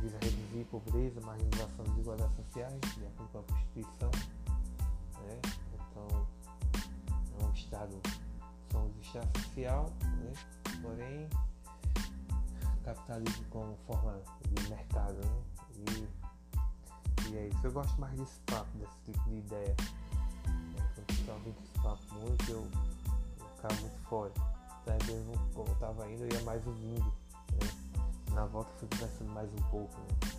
visa 0.00 0.16
reduzir 0.22 0.64
pobreza, 0.70 1.20
marginalização 1.20 1.84
e 1.84 1.90
desigualdades 1.90 2.36
sociais, 2.36 2.80
de 2.80 3.06
acordo 3.06 3.32
com 3.32 3.38
a 3.38 3.42
Constituição. 3.42 4.10
Né? 5.20 5.40
Então, 5.74 6.26
é 7.40 7.44
um 7.44 7.52
Estado, 7.52 8.00
somos 8.70 8.96
Estado 9.04 9.40
social, 9.40 9.90
né? 10.02 10.32
porém, 10.80 11.28
capitalismo 12.84 13.44
como 13.50 13.76
forma 13.86 14.20
de 14.48 14.68
mercado. 14.68 15.16
Né? 15.16 16.08
E, 17.26 17.28
e 17.28 17.36
é 17.36 17.48
isso. 17.48 17.66
Eu 17.66 17.72
gosto 17.72 18.00
mais 18.00 18.14
desse 18.18 18.40
papo, 18.46 18.78
desse 18.78 18.96
tipo 19.04 19.28
de 19.28 19.36
ideia. 19.36 19.76
Eu 21.08 21.14
estava 21.14 21.38
ouvindo 21.38 21.56
esse 21.62 21.82
papo 21.82 22.14
muito, 22.14 22.50
eu, 22.50 22.68
eu 23.40 23.46
ficava 23.56 23.74
muito 23.80 23.98
fora. 24.08 24.32
Então, 24.82 24.96
às 24.96 25.06
vezes, 25.06 25.26
como 25.54 25.68
eu 25.68 25.72
estava 25.74 26.10
indo, 26.10 26.22
eu 26.24 26.32
ia 26.32 26.42
mais 26.44 26.66
ouvindo. 26.66 27.12
Né? 27.52 28.32
Na 28.32 28.46
volta, 28.46 28.70
fui 28.78 28.88
conversando 28.88 29.30
mais 29.30 29.50
um 29.52 29.70
pouco. 29.70 30.00
Né? 30.00 30.32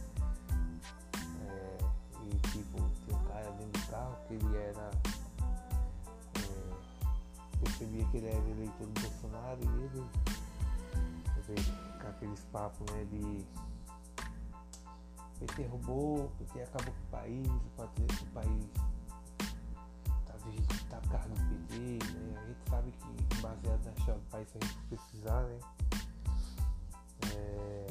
e 2.25 2.47
tipo, 2.49 2.77
tinha 3.05 3.17
um 3.17 3.23
cara 3.25 3.51
dentro 3.51 3.81
do 3.81 3.87
carro 3.87 4.17
que 4.27 4.33
ele 4.33 4.57
era. 4.57 4.91
É, 6.35 6.73
percebia 7.59 8.05
que 8.05 8.17
ele 8.17 8.27
era 8.27 8.49
eleitor 8.49 8.87
do 8.87 9.01
Bolsonaro 9.01 9.59
e 9.61 9.65
ele 9.65 10.09
veio 11.47 11.99
com 12.01 12.07
aqueles 12.07 12.39
papos 12.51 12.89
né, 12.91 13.05
de 13.05 13.45
PT 15.39 15.67
roubou, 15.67 16.31
PT 16.39 16.61
acabou 16.61 16.93
com 16.93 17.01
o 17.01 17.11
país, 17.11 17.47
o 17.47 18.25
país 18.33 18.92
tá, 20.89 20.97
tá 20.97 21.01
por 21.01 21.09
causa 21.11 21.29
do 21.29 21.35
PT, 21.35 21.79
né? 22.13 22.41
A 22.41 22.47
gente 22.47 22.69
sabe 22.69 22.91
que 22.91 23.41
baseado 23.41 23.85
na 23.85 24.13
do 24.13 24.21
país 24.29 24.49
se 24.49 24.57
a 24.57 24.65
gente 24.65 24.77
precisar, 24.87 25.43
né? 25.43 25.59
É, 27.35 27.87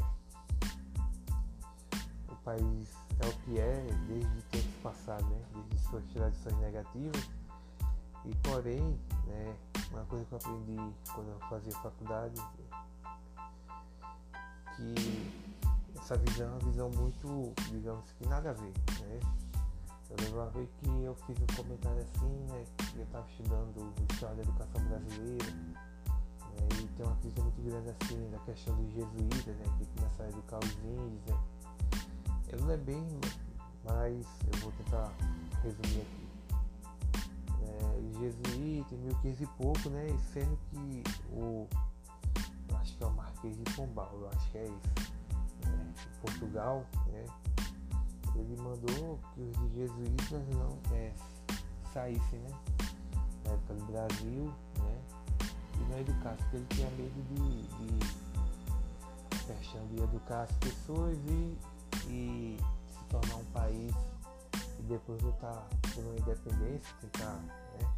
o 2.31 2.37
país 2.45 2.89
é 3.21 3.27
o 3.27 3.33
que 3.45 3.59
é 3.59 3.87
desde 4.07 4.43
tempos 4.51 4.75
passados, 4.83 5.29
né? 5.29 5.43
desde 5.55 5.79
suas 5.89 6.05
tradições 6.13 6.57
negativas. 6.59 7.31
E 8.25 8.35
porém, 8.37 9.01
né, 9.27 9.57
uma 9.91 10.05
coisa 10.05 10.25
que 10.25 10.33
eu 10.33 10.39
aprendi 10.39 10.95
quando 11.13 11.29
eu 11.29 11.41
fazia 11.49 11.73
faculdade, 11.73 12.41
que 14.77 15.33
essa 15.99 16.17
visão 16.17 16.47
é 16.47 16.51
uma 16.51 16.59
visão 16.59 16.91
muito, 16.91 17.53
digamos 17.71 18.11
que 18.13 18.29
nada 18.29 18.51
a 18.51 18.53
ver. 18.53 18.73
Né? 19.01 19.21
Eu 20.13 20.25
lembro 20.25 20.41
uma 20.41 20.51
vez 20.51 20.69
que 20.79 20.89
eu 21.03 21.15
fiz 21.27 21.37
um 21.41 21.57
comentário 21.57 22.03
assim, 22.03 22.47
né, 22.51 22.65
que 22.77 22.99
eu 22.99 23.05
estava 23.05 23.27
estudando 23.31 23.93
história 24.13 24.37
da 24.37 24.43
educação 24.43 24.85
brasileira, 24.85 25.51
né, 25.51 26.69
e 26.83 26.87
tem 26.97 27.07
uma 27.07 27.17
crítica 27.17 27.43
muito 27.43 27.63
grande 27.63 27.89
assim 27.89 28.31
da 28.31 28.39
questão 28.41 28.77
dos 28.77 28.93
jesuítas, 28.93 29.57
né, 29.57 29.65
que 29.79 29.87
começaram 29.97 30.27
a 30.27 30.29
educar 30.29 30.59
os 30.59 30.73
índios, 30.85 31.25
né, 31.27 31.43
eu 32.53 32.61
não 32.61 32.71
é 32.71 32.77
bem, 32.77 33.07
mas 33.83 34.27
eu 34.53 34.61
vou 34.61 34.73
tentar 34.73 35.11
resumir 35.63 36.03
aqui. 36.03 36.29
É, 37.63 38.19
jesuíta, 38.21 38.95
em 38.95 38.99
1500 38.99 39.41
e 39.41 39.47
pouco, 39.57 39.89
né? 39.89 40.07
Sendo 40.33 40.59
que 40.69 41.03
o. 41.33 41.67
Acho 42.75 42.97
que 42.97 43.05
é 43.05 43.07
o 43.07 43.13
Marquês 43.13 43.57
de 43.57 43.65
Pombal, 43.73 44.11
eu 44.13 44.29
acho 44.29 44.51
que 44.51 44.59
é 44.59 44.65
isso. 44.67 45.13
Né, 45.65 45.95
Portugal, 46.21 46.85
né? 47.07 47.25
Ele 48.35 48.57
mandou 48.57 49.19
que 49.35 49.41
os 49.41 49.73
jesuítas 49.73 50.49
não 50.55 50.79
é, 50.97 51.13
saíssem, 51.93 52.39
né? 52.41 52.59
Na 53.45 53.53
época 53.53 53.75
do 53.75 53.85
Brasil, 53.87 54.53
né? 54.79 55.01
E 55.77 55.91
não 55.91 55.99
educassem, 55.99 56.39
porque 56.39 56.57
ele 56.57 56.67
tinha 56.71 56.91
medo 56.91 57.23
de, 57.29 57.63
de 57.77 58.23
questão 59.45 59.87
de 59.89 60.03
educar 60.03 60.43
as 60.43 60.53
pessoas 60.53 61.17
e 61.27 61.59
e 62.09 62.59
se 62.89 63.05
tornar 63.09 63.37
um 63.37 63.45
país 63.47 63.95
e 64.79 64.83
depois 64.83 65.21
lutar 65.23 65.67
por 65.95 66.05
uma 66.05 66.15
independência, 66.15 66.95
tentar, 67.01 67.35
né? 67.35 67.93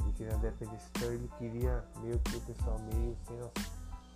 Ele 0.00 0.12
queria 0.12 0.34
independência, 0.34 0.88
então 0.96 1.12
ele 1.12 1.30
queria 1.38 1.84
meio 2.00 2.18
que 2.20 2.36
o 2.36 2.40
pessoal 2.40 2.78
meio 2.92 3.16
sem 3.26 3.36
noção. 3.36 3.64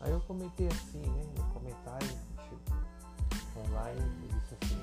Aí 0.00 0.11
eu 0.11 0.21
comentei 0.23 0.66
assim, 0.69 1.00
né? 1.00 1.25
No 1.37 1.45
comentário 1.52 2.09
online, 3.57 4.28
eu 4.31 4.40
disse 4.40 4.57
assim, 4.62 4.81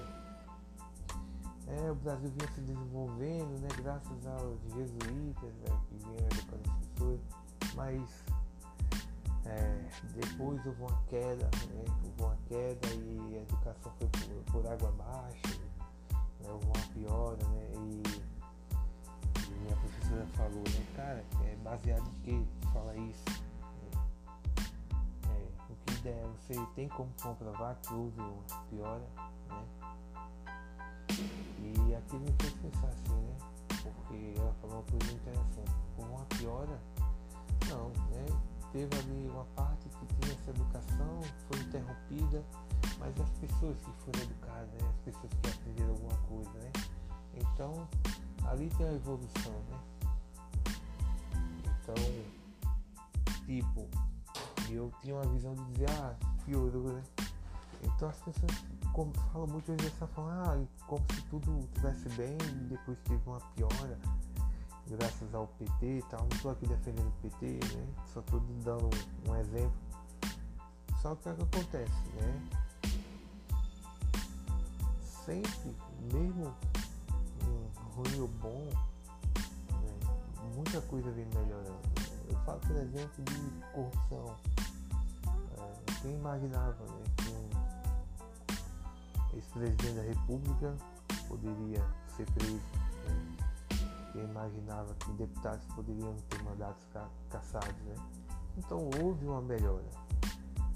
é, 1.68 1.92
o 1.92 1.96
Brasil 1.96 2.30
vinha 2.30 2.52
se 2.54 2.62
desenvolvendo, 2.62 3.60
né, 3.62 3.68
graças 3.78 4.28
aos 4.28 4.60
jesuítas 4.74 5.54
né, 5.54 5.80
que 5.90 5.96
vinham 5.98 6.28
educando 6.32 6.70
as 6.70 6.88
pessoas, 6.88 7.20
mas 7.76 8.24
é, 9.46 9.90
depois 10.16 10.66
houve 10.66 10.82
uma 10.82 11.04
queda, 11.08 11.46
né? 11.46 11.84
houve 12.06 12.22
uma 12.22 12.38
queda 12.48 12.88
e 12.94 13.38
a 13.38 13.42
educação 13.42 13.92
foi 13.98 14.08
por, 14.08 14.52
por 14.52 14.72
água 14.72 14.90
abaixo, 14.90 15.60
né? 15.60 16.50
houve 16.50 16.66
uma 16.66 16.94
piora, 16.94 17.48
né? 17.50 17.72
E, 17.76 18.04
e, 19.40 19.56
minha 19.60 19.76
professora 19.76 20.26
falou, 20.34 20.64
né, 20.64 20.86
cara, 20.96 21.26
é 21.46 21.56
baseado 21.58 22.10
em 22.26 22.46
que 22.46 22.68
fala 22.72 22.96
isso? 22.96 23.44
É, 25.30 25.72
o 25.72 25.76
que 25.86 26.02
der, 26.02 26.26
você 26.38 26.66
tem 26.76 26.88
como 26.90 27.12
comprovar 27.22 27.76
que 27.82 27.94
houve 27.94 28.22
uma 28.22 28.64
piora, 28.70 29.08
né? 29.50 29.66
E 31.94 31.96
aquilo 31.96 32.22
me 32.22 32.34
fez 32.42 32.54
pensar 32.54 32.88
assim, 32.88 33.14
né? 33.14 33.38
Porque 33.84 34.34
ela 34.36 34.52
falou 34.62 34.78
uma 34.78 34.84
coisa 34.84 35.14
interessante, 35.14 35.72
com 35.96 36.02
uma 36.02 36.26
piora, 36.26 36.80
não, 37.70 37.90
né? 38.10 38.26
teve 38.72 38.98
ali 38.98 39.30
uma 39.30 39.46
parte 39.56 39.88
que 39.90 40.06
tinha 40.08 40.34
essa 40.34 40.50
educação, 40.50 41.22
foi 41.48 41.60
interrompida, 41.60 42.44
mas 42.98 43.22
as 43.22 43.30
pessoas 43.34 43.78
que 43.78 43.92
foram 44.04 44.22
educadas, 44.24 44.70
né? 44.82 44.90
as 44.90 45.00
pessoas 45.02 45.34
que 45.40 45.50
aprenderam 45.52 45.92
alguma 45.92 46.18
coisa, 46.28 46.50
né? 46.54 46.72
Então, 47.36 47.88
ali 48.48 48.70
tem 48.70 48.88
a 48.88 48.94
evolução, 48.94 49.54
né? 49.70 49.80
Então, 51.84 51.96
tipo, 53.46 53.88
eu 54.68 54.92
tinha 55.00 55.14
uma 55.14 55.32
visão 55.32 55.54
de 55.54 55.64
dizer, 55.74 55.92
ah, 55.92 56.16
piorou, 56.44 56.92
né? 56.92 57.04
Então 57.84 58.10
as 58.10 58.18
pessoas 58.18 58.52
como, 58.94 59.12
falam 59.34 59.48
muitas 59.48 59.76
vezes, 59.76 59.94
ah, 60.02 60.66
como 60.88 61.04
se 61.14 61.22
tudo 61.24 61.60
estivesse 61.60 62.10
bem 62.10 62.38
e 62.38 62.70
depois 62.70 62.98
teve 63.04 63.22
uma 63.26 63.40
piora 63.56 64.00
graças 64.88 65.34
ao 65.34 65.48
PT 65.48 65.98
e 65.98 66.02
tal. 66.04 66.22
Não 66.22 66.36
estou 66.36 66.52
aqui 66.52 66.68
defendendo 66.68 67.08
o 67.08 67.30
PT, 67.30 67.46
né? 67.76 67.88
Só 68.14 68.20
estou 68.20 68.40
dando 68.64 68.90
um 69.28 69.36
exemplo. 69.36 69.74
Só 71.02 71.16
que 71.16 71.30
o 71.30 71.36
que 71.36 71.44
acontece, 71.44 72.10
né? 72.16 72.50
Sempre, 75.26 75.76
mesmo 76.14 76.54
ruim 77.96 78.20
ou 78.20 78.28
bom, 78.28 78.68
né? 79.72 80.52
muita 80.56 80.82
coisa 80.82 81.10
vem 81.12 81.26
melhorando. 81.34 81.80
Eu 82.30 82.38
falo, 82.46 82.60
por 82.60 82.76
exemplo, 82.76 83.24
de 83.24 83.72
corrupção. 83.74 84.36
É, 85.58 86.02
quem 86.02 86.16
imaginava 86.16 86.84
né, 86.84 87.04
ex-presidente 89.36 89.94
da 89.94 90.02
república 90.02 90.76
poderia 91.28 91.84
ser 92.16 92.26
preso? 92.32 92.62
Né? 93.06 93.38
Quem 94.12 94.24
imaginava 94.24 94.94
que 94.96 95.12
deputados 95.14 95.66
poderiam 95.76 96.16
ter 96.30 96.44
mandatos 96.44 96.86
ca 96.94 97.08
caçados? 97.30 97.82
Né? 97.82 97.96
Então 98.58 98.90
houve 99.02 99.26
uma 99.26 99.42
melhora, 99.42 99.84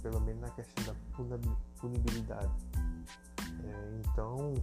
pelo 0.01 0.19
menos 0.21 0.41
na 0.41 0.49
questão 0.49 0.85
da 0.85 1.37
punibilidade. 1.79 2.51
É, 3.63 4.01
então 4.01 4.53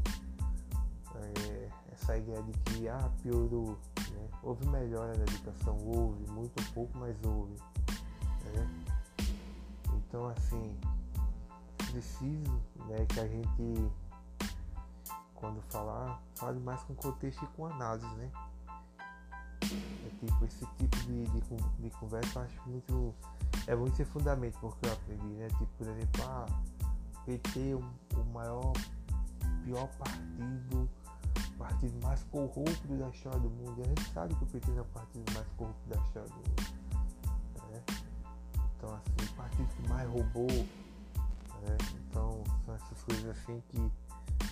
é, 1.15 1.69
essa 1.93 2.17
ideia 2.17 2.43
de 2.43 2.53
que 2.53 2.89
ah, 2.89 3.11
piorou, 3.23 3.79
né? 4.11 4.29
houve 4.43 4.67
melhora 4.67 5.17
na 5.17 5.23
educação, 5.23 5.79
houve, 5.87 6.29
muito 6.33 6.61
pouco, 6.73 6.99
mas 6.99 7.17
houve. 7.25 7.55
Né? 8.45 8.85
Então 9.95 10.29
assim, 10.29 10.77
preciso 11.95 12.61
né, 12.89 13.07
que 13.09 13.21
a 13.21 13.29
gente 13.29 13.91
quando 15.35 15.61
falar, 15.71 16.23
fale 16.37 16.59
mais 16.61 16.81
com 16.83 16.95
contexto 16.95 17.45
e 17.45 17.47
com 17.49 17.67
análise, 17.67 18.07
né? 18.17 18.31
É 19.63 20.09
tipo, 20.19 20.45
esse 20.45 20.67
tipo 20.79 20.97
de, 21.01 21.25
de, 21.27 21.41
de 21.81 21.91
conversa 21.99 22.39
eu 22.39 22.45
acho 22.45 22.63
muito. 22.67 23.15
É 23.67 23.77
muito 23.77 23.97
sem 23.97 24.07
fundamento 24.07 24.59
porque 24.59 24.87
eu 24.87 24.93
aprendi, 24.93 25.27
né? 25.35 25.49
Tipo, 25.49 25.67
por 25.79 25.87
exemplo, 25.87 26.25
ah, 26.25 26.47
PT, 27.27 27.75
o, 27.75 27.79
o 28.19 28.25
maior, 28.33 28.73
pior 29.65 29.87
partido, 29.99 30.89
partido 31.59 32.03
mais 32.03 32.23
corrupto 32.25 32.89
da 32.89 33.09
história 33.11 33.39
do 33.39 33.51
mundo. 33.51 33.79
E 33.79 33.83
a 33.83 33.87
gente 33.87 34.13
sabe 34.13 34.35
que 34.35 34.45
o 34.45 34.47
PT 34.47 34.71
é 34.71 34.81
o 34.81 34.85
partido 34.87 35.33
mais 35.35 35.47
corrupto 35.57 35.89
da 35.89 36.03
história 36.03 36.29
do 36.29 36.37
mundo. 36.37 36.75
Né? 37.71 37.83
Então, 38.77 38.95
assim, 38.95 39.31
o 39.31 39.37
partido 39.37 39.69
que 39.69 39.89
mais 39.89 40.09
roubou. 40.09 40.84
Né? 41.65 41.77
Então, 42.09 42.43
são 42.65 42.75
essas 42.75 43.03
coisas 43.03 43.31
assim 43.31 43.63
que 43.69 43.93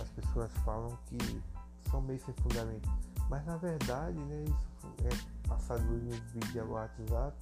as 0.01 0.09
pessoas 0.09 0.51
falam 0.65 0.97
que 1.05 1.41
são 1.89 2.01
meio 2.01 2.19
sem 2.19 2.33
fundamento. 2.35 2.89
Mas 3.29 3.45
na 3.45 3.57
verdade, 3.57 4.17
né, 4.17 4.43
isso 4.43 4.87
é 5.05 5.47
passado 5.47 5.83
nos 5.83 6.19
vídeos 6.31 6.53
do 6.53 6.71
WhatsApp, 6.71 7.37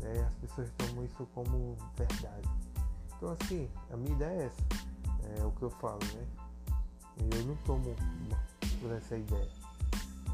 né, 0.00 0.24
as 0.26 0.34
pessoas 0.34 0.70
tomam 0.78 1.04
isso 1.04 1.26
como 1.34 1.76
verdade. 1.96 2.48
Então 3.16 3.36
assim, 3.40 3.68
a 3.92 3.96
minha 3.96 4.12
ideia 4.12 4.42
é 4.42 4.46
essa, 4.46 5.40
é 5.40 5.44
o 5.44 5.50
que 5.52 5.62
eu 5.62 5.70
falo, 5.70 5.98
né? 6.14 6.26
Eu 7.34 7.44
não 7.44 7.56
tomo 7.64 7.94
por 8.80 8.92
essa 8.92 9.16
ideia. 9.16 9.50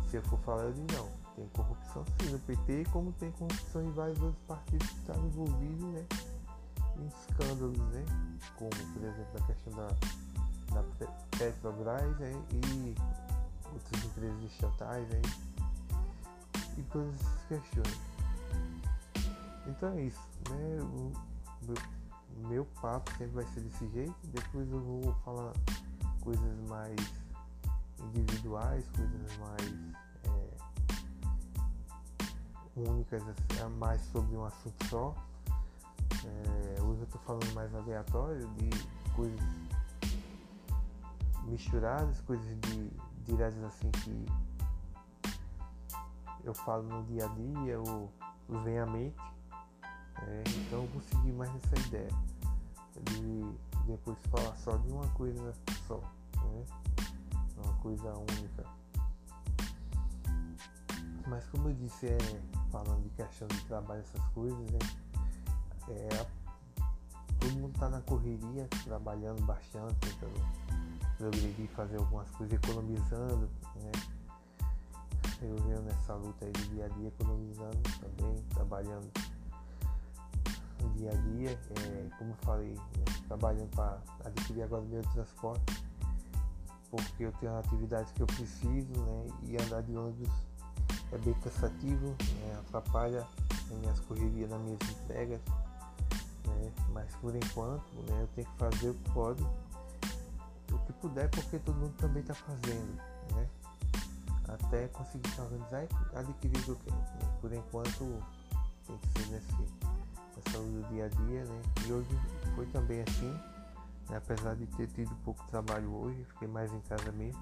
Se 0.08 0.16
eu 0.16 0.22
for 0.22 0.38
falar, 0.40 0.64
eu 0.64 0.72
digo 0.72 0.86
não. 0.92 1.08
Tem 1.34 1.48
corrupção 1.48 2.04
sim 2.20 2.30
no 2.30 2.38
PT, 2.38 2.86
como 2.92 3.12
tem 3.12 3.30
corrupção 3.32 3.82
em 3.82 3.90
vários 3.90 4.20
outros 4.20 4.42
partidos 4.46 4.88
que 4.88 4.98
estão 4.98 5.26
envolvidos 5.26 5.84
né, 5.92 6.06
em 6.98 7.06
escândalos, 7.06 7.78
né? 7.92 8.04
Como 8.56 8.70
por 8.70 9.04
exemplo 9.04 9.38
a 9.38 9.46
questão 9.46 9.72
da, 9.74 9.88
da 10.74 10.84
Petrobras 11.38 12.18
né, 12.18 12.32
e 12.52 12.94
outras 13.72 14.04
empresas 14.04 14.42
estatais 14.44 15.06
aí, 15.12 15.22
e 16.78 16.82
todas 16.84 17.14
essas 17.14 17.44
questões. 17.48 18.00
Então 19.66 19.90
é 19.90 20.02
isso, 20.02 20.28
né? 20.50 20.78
O 20.82 21.12
meu, 21.62 21.76
meu 22.48 22.64
papo 22.80 23.10
sempre 23.12 23.34
vai 23.34 23.44
ser 23.46 23.60
desse 23.60 23.88
jeito, 23.90 24.14
depois 24.24 24.70
eu 24.70 24.80
vou 24.80 25.14
falar 25.24 25.52
coisas 26.20 26.68
mais 26.68 26.96
individuais, 28.14 28.84
coisas 28.96 29.36
mais 29.38 29.62
é, 30.24 30.50
únicas, 32.76 33.22
assim, 33.22 33.68
mais 33.78 34.00
sobre 34.12 34.36
um 34.36 34.44
assunto 34.44 34.86
só. 34.86 35.14
É, 36.24 36.82
hoje 36.82 37.00
eu 37.00 37.04
estou 37.04 37.20
falando 37.22 37.52
mais 37.54 37.74
aleatório 37.74 38.48
de 38.54 38.70
coisas 39.14 39.40
misturadas, 41.44 42.20
coisas 42.22 42.46
de 42.60 42.90
diretas 43.24 43.62
assim 43.64 43.90
que 43.90 44.26
eu 46.44 46.54
falo 46.54 46.84
no 46.84 47.04
dia 47.04 47.24
a 47.24 47.28
dia 47.28 47.80
ou 47.80 48.12
vem 48.62 48.78
à 48.78 48.86
mente. 48.86 49.16
É, 50.22 50.44
então 50.46 50.82
eu 50.82 50.88
vou 50.88 51.02
seguir 51.02 51.32
mais 51.32 51.52
nessa 51.52 51.78
ideia 51.88 52.08
de 53.04 53.86
depois 53.86 54.18
falar 54.26 54.54
só 54.56 54.76
de 54.76 54.92
uma 54.92 55.06
coisa 55.10 55.52
só, 55.86 56.00
né? 56.36 56.64
uma 57.64 57.72
coisa 57.74 58.12
única. 58.16 58.64
Mas 61.26 61.44
como 61.48 61.68
eu 61.68 61.74
disse, 61.74 62.06
é, 62.06 62.18
falando 62.70 63.02
de 63.02 63.10
questão 63.10 63.48
de 63.48 63.60
trabalho, 63.64 64.00
essas 64.00 64.24
coisas, 64.28 64.58
né? 64.70 64.78
É, 65.88 66.26
todo 67.38 67.52
mundo 67.52 67.74
está 67.74 67.88
na 67.88 68.00
correria, 68.02 68.68
trabalhando 68.84 69.42
bastante, 69.44 69.94
tentando 70.00 70.40
progredir, 71.18 71.68
fazer 71.68 71.96
algumas 71.96 72.30
coisas, 72.32 72.58
economizando, 72.62 73.48
né? 73.76 73.92
Eu 75.42 75.56
venho 75.64 75.82
nessa 75.82 76.14
luta 76.14 76.46
aí 76.46 76.52
de 76.52 76.68
dia 76.68 76.86
a 76.86 76.88
dia, 76.88 77.08
economizando 77.08 77.78
também, 78.00 78.42
trabalhando 78.54 79.10
dia 80.96 81.10
a 81.10 81.14
dia, 81.14 81.50
é, 81.50 82.08
como 82.18 82.30
eu 82.30 82.36
falei, 82.36 82.72
né? 82.72 83.04
trabalhando 83.28 83.70
para 83.70 83.98
adquirir 84.24 84.62
agora 84.62 84.82
meu 84.82 85.02
transporte, 85.02 85.84
porque 86.90 87.24
eu 87.24 87.32
tenho 87.32 87.56
atividades 87.58 88.12
que 88.12 88.22
eu 88.22 88.26
preciso, 88.26 88.92
né? 89.00 89.26
E 89.42 89.56
andar 89.62 89.82
de 89.82 89.96
ônibus 89.96 90.30
é 91.12 91.18
bem 91.18 91.34
cansativo, 91.34 92.08
né? 92.08 92.60
atrapalha 92.60 93.26
as 93.50 93.78
minhas 93.78 94.00
correrias 94.00 94.50
nas 94.50 94.60
minhas 94.60 94.80
entregas, 94.90 95.40
né? 96.56 96.72
Mas 96.92 97.14
por 97.16 97.34
enquanto, 97.34 97.94
né? 98.08 98.22
Eu 98.22 98.28
tenho 98.34 98.46
que 98.46 98.56
fazer 98.58 98.90
o 98.90 98.94
que 98.94 99.10
pode 99.10 99.42
o 100.72 100.78
que 100.78 100.92
puder, 100.94 101.28
porque 101.30 101.58
todo 101.58 101.76
mundo 101.76 101.94
também 101.98 102.20
está 102.20 102.34
fazendo, 102.34 103.00
né? 103.34 103.48
Até 104.48 104.88
conseguir 104.88 105.28
se 105.30 105.40
organizar 105.40 105.84
e 105.84 106.16
adquirir 106.16 106.58
o 106.58 106.62
que 106.62 106.70
eu 106.70 106.76
quero. 106.76 106.96
Né? 106.96 107.38
Por 107.40 107.52
enquanto, 107.52 108.22
tem 108.86 108.98
que 108.98 109.08
ser 109.08 109.26
nesse, 109.30 109.52
nessa 110.36 110.58
do 110.58 110.88
dia 110.90 111.06
a 111.06 111.08
dia, 111.08 111.44
né? 111.44 111.62
E 111.86 111.92
hoje 111.92 112.08
foi 112.54 112.66
também 112.66 113.02
assim, 113.02 113.30
né? 114.08 114.16
apesar 114.16 114.54
de 114.54 114.66
ter 114.66 114.86
tido 114.88 115.14
pouco 115.24 115.44
trabalho 115.48 115.92
hoje, 115.92 116.24
fiquei 116.30 116.48
mais 116.48 116.72
em 116.72 116.80
casa 116.80 117.10
mesmo. 117.12 117.40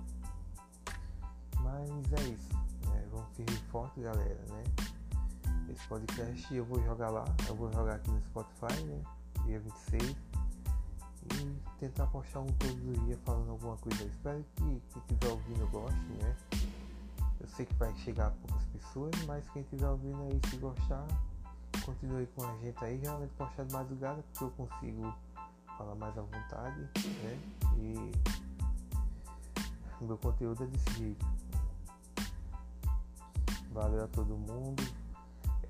Mas 1.61 1.90
é 2.12 2.22
isso, 2.29 2.55
né? 2.88 3.07
Vamos 3.11 3.29
firme 3.37 3.57
forte, 3.70 4.00
galera, 4.00 4.40
né? 4.48 4.94
Esse 5.75 5.89
podcast 5.89 6.55
eu 6.55 6.65
vou 6.65 6.81
jogar 6.85 7.11
lá, 7.11 7.25
eu 7.49 7.57
vou 7.57 7.71
jogar 7.73 7.97
aqui 7.97 8.09
no 8.09 8.23
Spotify, 8.23 8.81
né? 8.85 9.03
Dia 9.45 9.59
26 9.59 10.17
e 11.33 11.59
tentar 11.81 12.07
postar 12.07 12.43
um 12.43 12.47
todos 12.47 12.77
os 12.77 13.05
dias 13.07 13.19
falando 13.25 13.51
alguma 13.51 13.77
coisa. 13.79 14.05
Espero 14.05 14.45
que 14.55 14.63
quem 14.63 15.03
estiver 15.03 15.33
ouvindo 15.33 15.69
goste, 15.73 15.99
né? 16.23 16.37
Eu 17.41 17.49
sei 17.49 17.67
que 17.67 17.75
vai 17.75 17.93
chegar 17.97 18.29
a 18.29 18.31
poucas 18.31 18.65
pessoas, 18.67 19.11
mas 19.27 19.45
quem 19.51 19.63
estiver 19.63 19.89
ouvindo 19.89 20.23
aí, 20.23 20.41
se 20.49 20.57
gostar, 20.59 21.09
continue 21.85 22.29
com 22.37 22.45
a 22.45 22.57
gente 22.59 22.85
aí. 22.85 23.01
Geralmente 23.01 23.35
postar 23.35 23.65
de 23.65 23.73
madrugada 23.73 24.23
porque 24.31 24.45
eu 24.45 24.51
consigo 24.51 25.13
falar 25.77 25.97
mais 25.97 26.17
à 26.17 26.23
vontade, 26.23 26.81
né? 27.25 27.41
E 27.79 28.13
meu 30.05 30.19
conteúdo 30.19 30.63
é 30.63 30.67
desse 30.69 30.99
jeito. 30.99 31.27
Valeu 33.73 34.05
a 34.05 34.07
todo 34.07 34.37
mundo. 34.37 35.04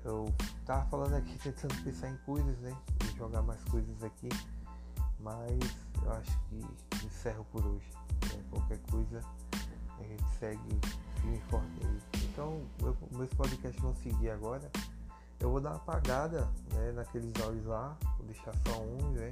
Eu 0.05 0.31
tava 0.67 0.85
falando 0.85 1.15
aqui 1.15 1.35
tentando 1.43 1.83
pensar 1.83 2.09
em 2.09 2.17
coisas, 2.17 2.57
né? 2.59 2.77
E 3.03 3.17
jogar 3.17 3.41
mais 3.41 3.61
coisas 3.65 4.03
aqui. 4.03 4.29
Mas 5.19 5.59
eu 6.03 6.11
acho 6.13 6.39
que 6.49 7.05
encerro 7.05 7.43
por 7.51 7.65
hoje. 7.65 7.91
Né? 8.31 8.43
Qualquer 8.51 8.79
coisa 8.91 9.19
a 9.99 10.03
gente 10.03 10.23
segue 10.39 10.79
firme 11.19 11.37
e 11.37 11.41
forte 11.49 11.85
aí. 11.85 12.01
Então 12.23 12.61
meu, 12.79 12.95
meus 13.11 13.29
podcasts 13.33 13.81
vão 13.81 13.95
seguir 13.95 14.29
agora. 14.29 14.71
Eu 15.39 15.51
vou 15.51 15.59
dar 15.59 15.71
uma 15.71 15.77
apagada 15.77 16.47
né, 16.73 16.91
naqueles 16.93 17.33
áudios 17.41 17.65
lá, 17.65 17.97
vou 18.17 18.25
deixar 18.27 18.53
só 18.65 18.81
um, 18.81 19.11
né? 19.11 19.29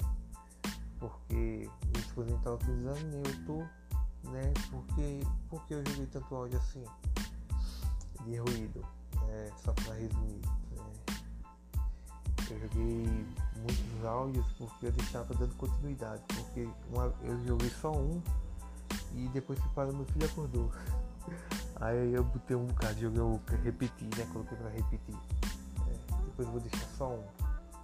Porque 0.99 1.69
minha 1.85 1.99
esposa 1.99 2.29
não 2.29 2.37
está 2.37 2.51
utilizando 2.51 3.03
nem 3.09 3.23
eu 3.25 3.45
tô, 3.45 3.57
né? 4.29 4.53
Porque, 4.69 5.21
porque 5.49 5.73
eu 5.75 5.85
joguei 5.85 6.07
tanto 6.07 6.35
áudio 6.35 6.59
assim 6.59 6.83
de 8.25 8.37
ruído, 8.37 8.81
né? 9.27 9.51
Só 9.63 9.71
para 9.73 9.93
resumir. 9.93 10.41
Joguei 12.61 13.25
muitos 13.55 14.05
áudios 14.05 14.45
porque 14.57 14.87
eu 14.87 14.91
deixava 14.91 15.33
dando 15.35 15.55
continuidade. 15.55 16.21
Porque 16.27 16.67
uma, 16.91 17.13
eu 17.23 17.45
joguei 17.45 17.69
só 17.69 17.91
um 17.91 18.21
e 19.15 19.27
depois 19.29 19.59
que 19.59 19.69
parou 19.69 19.93
meu 19.93 20.05
filho 20.05 20.25
acordou. 20.25 20.71
Aí 21.81 22.13
eu 22.13 22.23
botei 22.23 22.55
um 22.55 22.65
bocado, 22.65 22.99
joguei 22.99 23.21
o 23.21 23.39
repetir, 23.63 24.07
né? 24.17 24.25
Coloquei 24.31 24.57
pra 24.57 24.69
repetir. 24.69 25.15
É, 25.87 26.15
depois 26.25 26.47
eu 26.47 26.51
vou 26.51 26.61
deixar 26.61 26.87
só 26.97 27.09
um. 27.09 27.23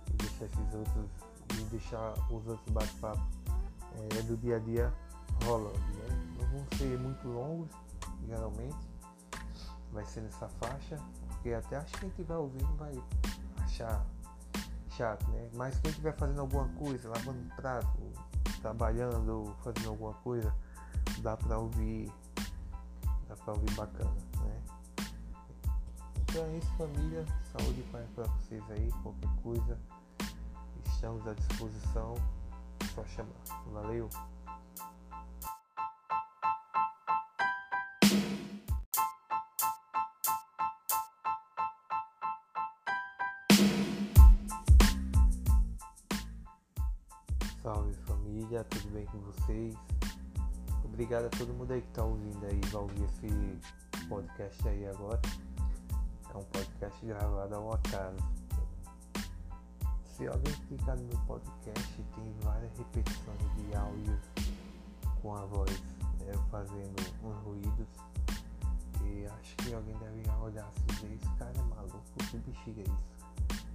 E 0.09 0.13
deixar 0.13 0.45
esses 0.45 0.73
outros. 0.73 1.05
E 1.53 1.63
deixar 1.71 2.13
os 2.31 2.47
outros 2.47 2.69
bate-papo 2.71 3.21
é, 4.17 4.21
do 4.21 4.37
dia 4.37 4.57
a 4.57 4.59
dia 4.59 4.93
rolando. 5.45 5.79
Né? 5.79 6.37
Não 6.39 6.47
vão 6.47 6.65
ser 6.77 6.97
muito 6.99 7.27
longos, 7.27 7.69
geralmente. 8.27 8.77
vai 9.91 10.05
ser 10.05 10.21
nessa 10.21 10.47
faixa, 10.47 10.97
porque 11.27 11.51
até 11.51 11.77
acho 11.77 11.93
que 11.93 11.99
quem 12.01 12.09
estiver 12.09 12.35
ouvindo 12.35 12.75
vai 12.77 12.93
achar 13.63 14.05
chato, 14.99 15.25
né? 15.31 15.49
Mas 15.53 15.79
quem 15.79 15.89
estiver 15.89 16.13
fazendo 16.17 16.41
alguma 16.41 16.67
coisa, 16.77 17.07
lavando 17.07 17.55
prato, 17.55 18.11
trabalhando, 18.61 19.55
fazendo 19.63 19.91
alguma 19.91 20.13
coisa, 20.15 20.53
dá 21.19 21.37
pra 21.37 21.57
ouvir, 21.57 22.11
dá 23.29 23.35
pra 23.37 23.53
ouvir 23.53 23.73
bacana, 23.75 24.13
né? 24.41 24.61
Então 26.17 26.43
é 26.43 26.57
isso 26.57 26.69
família, 26.77 27.25
saúde 27.45 27.79
e 27.79 27.83
paz 27.83 28.05
pra 28.13 28.25
vocês 28.25 28.61
aí, 28.71 28.91
qualquer 29.01 29.29
coisa, 29.41 29.79
estamos 30.85 31.25
à 31.25 31.33
disposição, 31.33 32.15
só 32.93 33.05
chamar. 33.05 33.63
Valeu! 33.71 34.09
Família, 48.59 48.63
tudo 48.65 48.89
bem 48.91 49.05
com 49.05 49.19
vocês? 49.19 49.75
Obrigado 50.83 51.25
a 51.25 51.29
todo 51.29 51.53
mundo 51.53 51.71
aí 51.71 51.81
que 51.81 51.87
tá 51.89 52.03
ouvindo 52.03 52.45
aí, 52.45 52.59
vai 52.71 52.81
ouvir 52.81 53.03
esse 53.03 54.07
podcast 54.07 54.67
aí 54.67 54.87
agora. 54.87 55.21
É 56.33 56.37
um 56.37 56.43
podcast 56.43 57.05
gravado 57.05 57.55
ao 57.55 57.73
acaso. 57.73 58.17
Se 60.05 60.27
alguém 60.27 60.53
clicar 60.67 60.97
no 60.97 61.03
meu 61.05 61.17
podcast, 61.25 62.03
tem 62.15 62.35
várias 62.41 62.77
repetições 62.77 63.39
de 63.55 63.75
áudios 63.75 64.19
com 65.21 65.35
a 65.35 65.45
voz 65.45 65.71
né, 66.19 66.33
fazendo 66.51 66.95
uns 67.23 67.43
ruídos. 67.43 67.87
E 69.05 69.25
acho 69.25 69.55
que 69.57 69.73
alguém 69.73 69.95
deve 69.97 70.29
olhar 70.41 70.65
assim 70.65 71.07
e 71.07 71.15
esse 71.15 71.29
cara 71.37 71.53
é 71.55 71.61
maluco, 71.63 72.03
que 72.29 72.37
bexiga 72.37 72.81
é 72.81 72.83
isso? 72.83 72.99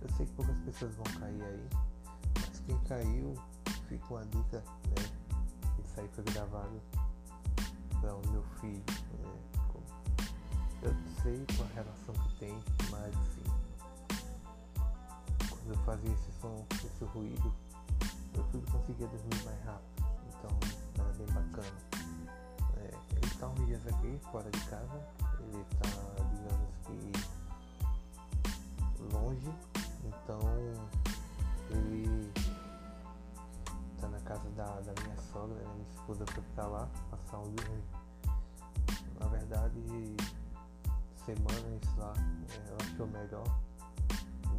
Eu 0.02 0.08
sei 0.16 0.26
que 0.26 0.32
poucas 0.32 0.58
pessoas 0.58 0.94
vão 0.96 1.04
cair 1.18 1.42
aí, 1.42 1.68
mas 2.38 2.60
quem 2.66 2.78
caiu 2.80 3.34
fica 3.88 4.14
uma 4.14 4.24
dica, 4.26 4.58
né? 4.58 5.04
Isso 5.84 6.00
aí 6.00 6.08
foi 6.08 6.24
gravado 6.24 6.80
para 8.00 8.14
o 8.14 8.22
meu 8.30 8.42
filho, 8.60 8.84
né? 9.18 9.54
Eu 10.82 10.92
não 10.92 11.08
sei 11.22 11.46
qual 11.56 11.68
a 11.68 11.72
relação 11.72 12.14
que 12.14 12.34
tem, 12.38 12.62
mas 12.90 13.14
assim, 13.16 13.44
quando 15.48 15.70
eu 15.70 15.76
fazia 15.84 16.12
esse 16.12 16.32
som, 16.40 16.66
esse 16.70 17.04
ruído, 17.04 17.54
meu 18.34 18.44
filho 18.50 18.66
conseguia 18.70 19.06
dormir 19.06 19.44
mais 19.44 19.64
rápido, 19.64 20.04
então 20.28 20.50
era 20.98 21.12
bem 21.14 21.26
bacana. 21.28 21.78
É, 22.76 22.90
ele 23.16 23.26
está 23.26 23.48
uns 23.48 23.66
dias 23.66 23.86
aqui, 23.86 24.20
fora 24.30 24.50
de 24.50 24.60
casa, 24.66 25.08
ele 25.40 25.62
está, 25.62 25.88
digamos 26.34 26.74
que, 26.84 26.98
longe, 29.14 29.52
então 30.04 30.40
ele 31.70 32.43
casa 34.24 34.48
da, 34.50 34.64
da 34.80 35.02
minha 35.02 35.16
sogra, 35.32 35.54
né? 35.54 35.74
minha 35.74 35.88
esposa 35.90 36.24
foi 36.26 36.42
pra 36.54 36.66
lá 36.66 36.88
passar 37.10 37.38
um 37.38 37.54
dia. 37.54 37.82
Na 39.20 39.26
verdade, 39.28 40.16
semanas 41.24 41.96
lá, 41.96 42.12
é, 42.50 42.68
ela 42.68 42.78
achou 42.80 43.06
melhor, 43.06 43.44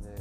né? 0.01 0.15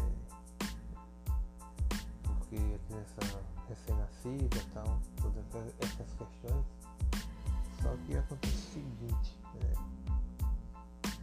Porque 2.23 2.57
a 2.57 2.79
criança 2.87 3.43
recém-nascida 3.69 4.57
e 4.57 4.71
tal, 4.73 5.01
todas 5.21 5.75
essas 5.81 6.15
questões. 6.15 6.65
Só 7.83 7.97
que 8.07 8.17
acontece 8.17 8.55
o 8.55 8.73
seguinte, 8.73 9.39
né? 9.55 9.73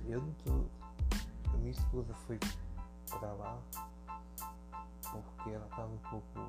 Eu 0.08 0.22
não 0.22 0.34
tô. 0.46 0.66
Minha 1.58 1.72
esposa 1.72 2.14
foi 2.26 2.40
pra 3.10 3.34
lá 3.34 3.58
porque 5.12 5.50
ela 5.50 5.68
tava 5.76 5.88
um 5.88 5.98
pouco 6.10 6.40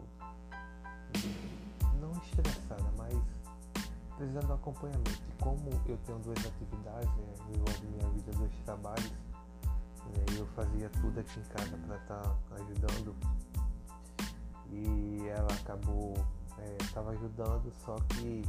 estressada, 2.25 2.93
mas 2.97 3.15
precisando 4.17 4.47
do 4.47 4.53
acompanhamento. 4.55 5.23
E 5.29 5.43
como 5.43 5.71
eu 5.87 5.97
tenho 5.99 6.19
duas 6.21 6.39
atividades, 6.39 7.09
né, 7.17 7.35
envolve 7.55 7.87
minha 7.87 8.09
vida 8.11 8.33
dois 8.33 8.53
trabalhos, 8.65 9.11
né, 9.11 10.25
eu 10.39 10.47
fazia 10.49 10.89
tudo 10.91 11.21
aqui 11.21 11.41
em 11.41 11.45
casa 11.45 11.77
para 11.87 11.97
estar 11.97 12.23
tá 12.23 12.55
ajudando 12.57 13.17
e 14.71 15.29
ela 15.29 15.53
acabou 15.53 16.15
estava 16.81 17.13
é, 17.13 17.17
ajudando, 17.17 17.73
só 17.85 17.97
que 18.09 18.43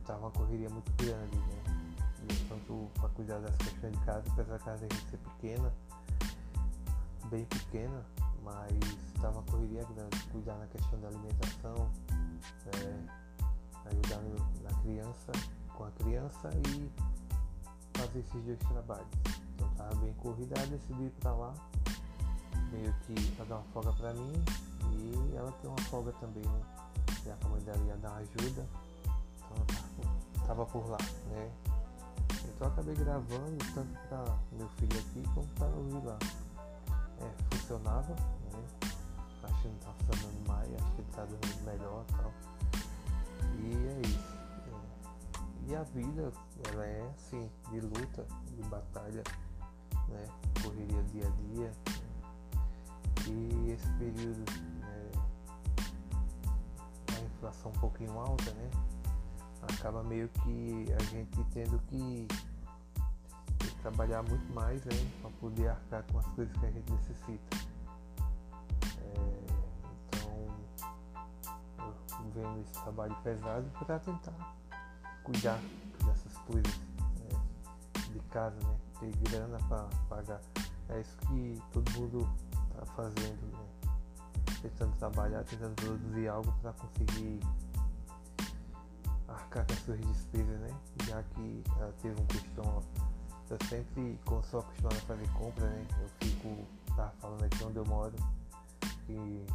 estava 0.00 0.20
uma 0.20 0.30
correria 0.30 0.68
muito 0.68 0.90
grande, 0.92 1.36
né? 1.36 1.62
Tanto 2.48 2.90
para 2.94 3.08
cuidar 3.10 3.38
das 3.40 3.56
questões 3.56 3.92
de 3.92 4.04
casa, 4.04 4.24
apesar 4.32 4.52
da 4.52 4.58
casa 4.58 4.86
ser 5.10 5.18
pequena, 5.18 5.72
bem 7.30 7.44
pequena, 7.44 8.04
mas 8.42 8.72
estava 9.14 9.38
uma 9.38 9.42
correria 9.44 9.84
grande, 9.84 10.18
cuidar 10.32 10.56
na 10.56 10.66
questão 10.66 11.00
da 11.00 11.08
alimentação, 11.08 11.90
é, 12.66 13.88
ajudar 13.88 14.22
na 14.62 14.82
criança, 14.82 15.32
com 15.76 15.84
a 15.84 15.90
criança 15.92 16.50
e 16.68 16.90
fazer 17.98 18.18
esses 18.20 18.44
dois 18.44 18.58
trabalhos. 18.58 19.08
Então 19.54 19.68
estava 19.70 19.94
bem 19.96 20.12
corrida, 20.14 20.54
decidi 20.66 21.04
ir 21.04 21.12
para 21.20 21.32
lá, 21.32 21.54
meio 22.72 22.94
que 23.06 23.30
para 23.32 23.44
dar 23.46 23.56
uma 23.56 23.64
folga 23.72 23.92
para 23.92 24.12
mim 24.14 24.32
e 24.92 25.36
ela 25.36 25.52
tem 25.52 25.70
uma 25.70 25.80
folga 25.82 26.12
também, 26.20 26.44
né? 26.44 26.60
Que 27.22 27.30
a 27.30 27.34
dela 27.60 27.86
ia 27.86 27.96
dar 27.96 28.14
ajuda, 28.16 28.66
então 29.36 29.76
eu 30.38 30.46
tava 30.46 30.66
por 30.66 30.88
lá, 30.88 30.98
né? 31.30 31.50
Então 32.44 32.68
acabei 32.68 32.94
gravando 32.94 33.58
tanto 33.74 33.98
para 34.08 34.24
meu 34.52 34.68
filho 34.70 34.98
aqui 34.98 35.22
como 35.34 35.46
para 35.48 35.66
ouvir 35.68 36.06
lá. 36.06 36.18
É, 37.20 37.56
funcionava, 37.56 38.16
que 39.60 39.68
não 39.68 39.76
tá 39.76 39.92
funcionando 39.92 40.48
mais, 40.48 40.74
acho 40.74 40.92
que 40.92 41.00
ele 41.00 41.10
tá 41.14 41.24
dormindo 41.24 41.64
melhor 41.64 42.04
e 42.08 42.12
tal. 42.12 42.32
E 43.58 43.86
é 43.86 44.00
isso. 44.06 44.36
É. 44.66 45.70
E 45.70 45.76
a 45.76 45.82
vida, 45.82 46.32
ela 46.68 46.84
é 46.84 47.10
assim, 47.14 47.50
de 47.70 47.80
luta, 47.80 48.26
de 48.56 48.62
batalha, 48.68 49.22
né? 50.08 50.28
Correria 50.62 51.02
dia 51.04 51.26
a 51.26 51.30
dia. 51.30 51.68
Né? 51.68 52.00
E 53.28 53.70
esse 53.70 53.88
período, 53.92 54.44
né? 54.80 55.10
a 57.16 57.20
inflação 57.20 57.70
um 57.70 57.80
pouquinho 57.80 58.18
alta, 58.18 58.50
né? 58.52 58.70
Acaba 59.62 60.02
meio 60.02 60.28
que 60.28 60.86
a 60.98 61.02
gente 61.04 61.44
tendo 61.52 61.78
que 61.80 62.26
trabalhar 63.82 64.22
muito 64.22 64.52
mais 64.52 64.84
né, 64.84 64.92
para 65.20 65.30
poder 65.32 65.68
arcar 65.68 66.04
com 66.10 66.18
as 66.18 66.26
coisas 66.28 66.56
que 66.56 66.66
a 66.66 66.70
gente 66.70 66.92
necessita. 66.92 67.69
Vendo 72.50 72.60
esse 72.62 72.72
trabalho 72.72 73.14
pesado 73.22 73.70
para 73.78 73.98
tentar 73.98 74.56
cuidar 75.22 75.60
dessas 76.04 76.36
coisas 76.38 76.78
né, 76.78 77.40
de 78.12 78.20
casa, 78.30 78.56
né? 78.56 78.76
Ter 78.98 79.16
grana 79.30 79.58
para 79.68 79.84
pagar. 80.08 80.40
É 80.88 81.00
isso 81.00 81.16
que 81.18 81.62
todo 81.72 81.90
mundo 81.92 82.28
está 82.72 82.86
fazendo, 82.94 83.52
né? 83.52 83.92
Tentando 84.62 84.96
trabalhar, 84.96 85.44
tentando 85.44 85.74
produzir 85.74 86.28
algo 86.28 86.52
para 86.60 86.72
conseguir 86.74 87.40
arcar 89.28 89.66
com 89.66 89.72
as 89.72 89.78
suas 89.80 90.00
despesas, 90.00 90.60
né? 90.60 90.70
Já 91.06 91.22
que 91.22 91.62
ela 91.78 91.92
teve 92.02 92.20
um 92.20 92.26
questão, 92.26 92.82
eu 93.48 93.58
sempre, 93.68 94.18
como 94.24 94.42
sou 94.44 94.60
acostumado 94.60 94.96
a 94.96 95.00
fazer 95.00 95.28
compra, 95.32 95.66
né? 95.66 95.86
Eu 96.00 96.08
fico, 96.20 96.66
tá 96.94 97.12
falando 97.20 97.44
aqui 97.44 97.64
onde 97.64 97.76
eu 97.76 97.86
moro, 97.86 98.14
que 99.06 99.46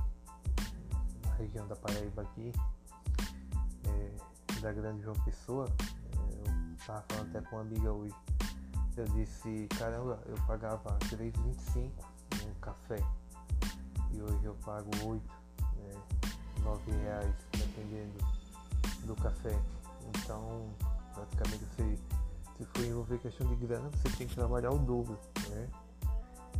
região 1.37 1.67
da 1.67 1.75
Paraíba 1.75 2.21
aqui, 2.21 2.51
da 4.61 4.71
grande 4.71 5.03
João 5.03 5.15
Pessoa, 5.23 5.67
é, 5.79 6.49
eu 6.49 6.75
estava 6.75 7.03
falando 7.09 7.35
até 7.35 7.47
com 7.47 7.55
uma 7.55 7.61
amiga 7.61 7.91
hoje, 7.91 8.15
eu 8.97 9.05
disse, 9.05 9.67
caramba, 9.77 10.19
eu 10.25 10.35
pagava 10.47 10.97
3,25 11.09 11.91
num 12.43 12.53
café 12.61 12.97
e 14.11 14.21
hoje 14.21 14.45
eu 14.45 14.55
pago 14.65 14.89
8, 15.03 15.21
né, 15.77 16.01
9 16.63 16.91
reais 16.91 17.35
dependendo 17.51 18.17
do 19.05 19.15
café. 19.15 19.59
Então 20.07 20.69
praticamente 21.13 21.65
você 21.65 21.97
se 22.57 22.65
for 22.65 22.85
envolver 22.85 23.17
questão 23.19 23.47
de 23.47 23.55
grana, 23.55 23.89
você 23.89 24.17
tem 24.17 24.27
que 24.27 24.35
trabalhar 24.35 24.71
o 24.71 24.79
dobro, 24.79 25.19
né? 25.49 25.69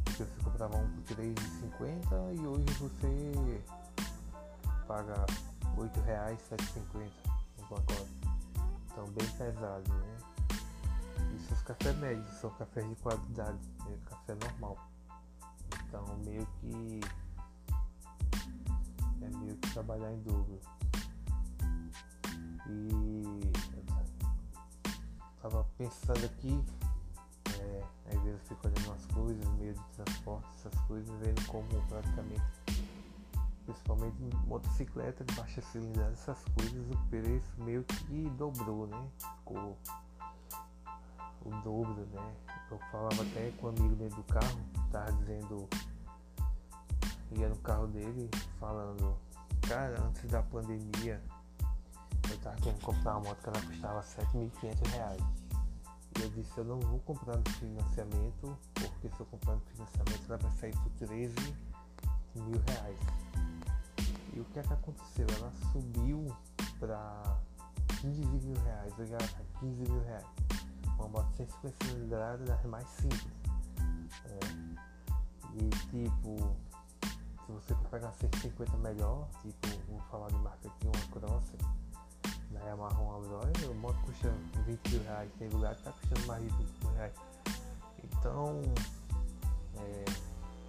Porque 0.04 0.24
você 0.24 0.44
comprava 0.44 0.76
um 0.78 0.90
por 0.90 1.16
3,50 1.16 2.36
e 2.36 2.48
hoje 2.48 2.66
você 2.80 3.62
paga 4.86 5.26
R$ 5.76 5.84
8,750 5.84 7.35
no 7.70 7.76
pacote. 7.76 8.12
Então 8.92 9.06
bem 9.12 9.28
pesado, 9.38 9.94
né? 9.94 10.18
Isso 11.36 11.54
os 11.54 11.62
cafés 11.64 11.98
médios, 11.98 12.30
são 12.40 12.50
cafés 12.52 12.88
de 12.88 12.96
qualidade, 12.96 13.60
é 13.88 13.98
café 14.10 14.36
normal. 14.36 14.78
Então 15.88 16.06
meio 16.26 16.46
que 16.60 17.00
é 19.22 19.38
meio 19.38 19.56
que 19.58 19.74
trabalhar 19.74 20.12
em 20.12 20.22
dobro. 20.22 20.60
E 22.68 23.52
tava 25.42 25.64
pensando 25.78 26.26
aqui, 26.26 26.64
é, 27.60 27.84
Às 28.08 28.22
vezes 28.24 28.40
eu 28.40 28.40
fico 28.48 28.68
olhando 28.68 28.88
umas 28.88 29.06
coisas, 29.08 29.48
meio 29.56 29.74
de 29.74 29.84
transporte, 29.96 30.48
essas 30.56 30.76
coisas, 30.82 31.20
vendo 31.20 31.46
como 31.48 31.68
praticamente, 31.88 32.42
principalmente 33.66 34.16
motocicleta 34.46 35.24
de 35.24 35.36
baixa 35.36 35.62
cilindrada, 35.62 36.12
essas 36.14 36.44
coisas, 36.56 36.88
o 36.90 36.98
preço 37.10 37.54
meio 37.58 37.84
que 37.84 38.30
dobrou, 38.32 38.88
né? 38.88 39.08
Ficou 39.40 39.78
o 41.44 41.50
dobro, 41.64 42.06
né? 42.14 42.34
Eu 42.72 42.80
falava 42.92 43.22
até 43.22 43.52
com 43.60 43.68
um 43.68 43.70
amigo 43.70 43.96
dentro 43.96 44.18
do 44.18 44.24
carro, 44.24 44.60
tava 44.92 45.12
dizendo, 45.14 45.68
ia 47.32 47.50
no 47.50 47.58
carro 47.58 47.88
dele 47.88 48.30
falando, 48.60 49.16
cara, 49.68 50.02
antes 50.02 50.30
da 50.30 50.42
pandemia 50.44 51.22
eu 52.30 52.38
tava 52.40 52.56
querendo 52.58 52.82
comprar 52.82 53.18
uma 53.18 53.30
moto 53.30 53.42
que 53.42 53.50
ela 53.50 53.62
custava 53.62 54.02
7.500 54.02 54.88
reais. 54.90 55.22
E 56.18 56.22
eu 56.22 56.30
disse, 56.30 56.58
eu 56.58 56.64
não 56.64 56.80
vou 56.80 57.00
comprar 57.00 57.38
no 57.38 57.50
financiamento, 57.52 58.58
porque 58.74 59.10
se 59.10 59.20
eu 59.20 59.26
comprar 59.26 59.56
no 59.56 59.62
financiamento 59.62 60.24
ela 60.28 60.38
vai 60.38 60.52
sair 60.52 60.74
por 60.78 60.90
13 61.08 61.36
mil 62.36 62.62
reais. 62.68 63.00
E 64.36 64.40
o 64.42 64.46
que 64.46 64.60
é 64.60 64.64
que 64.64 64.74
aconteceu? 64.74 65.26
Ela 65.38 65.52
subiu 65.72 66.28
para 66.80 67.40
15 68.02 68.22
mil 68.22 68.62
reais, 68.64 68.94
ela 69.00 69.18
tá 69.18 69.60
15 69.62 69.92
mil 69.92 70.04
reais. 70.04 70.26
Uma 70.98 71.08
moto 71.08 71.32
150 71.38 71.86
cilindradas 71.86 72.48
das 72.48 72.66
mais 72.66 72.88
simples. 72.90 73.34
É. 74.26 74.40
E 75.56 75.70
tipo, 75.90 76.56
se 77.46 77.52
você 77.52 77.76
for 77.76 77.88
pegar 77.90 78.12
150 78.12 78.78
melhor, 78.78 79.28
tipo, 79.42 79.68
vou 79.90 80.02
falar 80.12 80.28
de 80.28 80.38
marca 80.40 80.68
aqui, 80.68 80.86
uma 80.86 81.08
Crosser 81.12 81.60
na 82.52 82.60
Yamaha 82.62 83.00
uma 83.00 83.20
Bros, 83.20 83.64
o 83.70 83.74
moto 83.76 83.98
custa 84.06 84.34
20 84.66 84.90
mil 84.90 85.04
reais, 85.04 85.32
tem 85.38 85.50
lugar 85.50 85.76
que 85.76 85.84
tá 85.84 85.92
custando 85.92 86.28
mais 86.28 86.44
de 86.44 86.50
20 86.50 86.84
mil 86.84 86.94
reais. 86.94 87.14
Então, 88.04 88.62
é, 89.78 90.06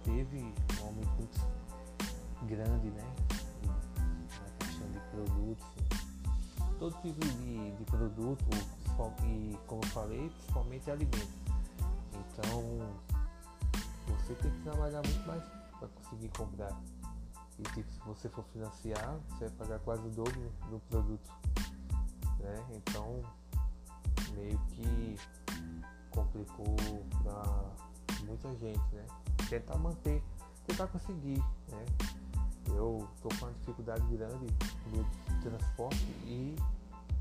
teve 0.03 0.53
um 0.81 0.85
aumento 0.85 1.29
grande, 2.43 2.89
né? 2.91 3.26
Produtos, 5.17 5.65
todo 6.77 6.95
tipo 7.01 7.19
de, 7.19 7.71
de 7.71 7.83
produto, 7.85 8.45
e 9.23 9.57
como 9.65 9.81
eu 9.83 9.87
falei, 9.89 10.29
principalmente 10.29 10.91
alimentos. 10.91 11.29
Então, 12.13 12.97
você 14.07 14.35
tem 14.35 14.51
que 14.51 14.61
trabalhar 14.61 15.01
muito 15.01 15.27
mais 15.27 15.43
para 15.79 15.87
conseguir 15.87 16.29
comprar. 16.29 16.79
E 17.57 17.63
tipo, 17.63 17.91
se 17.91 17.99
você 18.05 18.29
for 18.29 18.43
financiar, 18.53 19.17
você 19.29 19.47
vai 19.47 19.55
pagar 19.55 19.79
quase 19.79 20.07
o 20.07 20.11
dobro 20.11 20.51
do 20.69 20.79
produto. 20.89 21.31
Né? 22.39 22.65
Então 22.75 23.23
meio 24.35 24.59
que 24.69 25.15
complicou 26.11 26.75
para 27.23 28.23
muita 28.25 28.53
gente, 28.55 28.79
né? 28.93 29.05
Tentar 29.49 29.77
manter, 29.77 30.21
tentar 30.67 30.87
conseguir, 30.87 31.39
né? 31.69 31.85
Eu 32.75 33.07
tô 33.21 33.29
com 33.29 33.45
uma 33.45 33.53
dificuldade 33.53 34.03
grande 34.15 34.47
no 34.93 35.05
transporte 35.41 36.05
e 36.25 36.55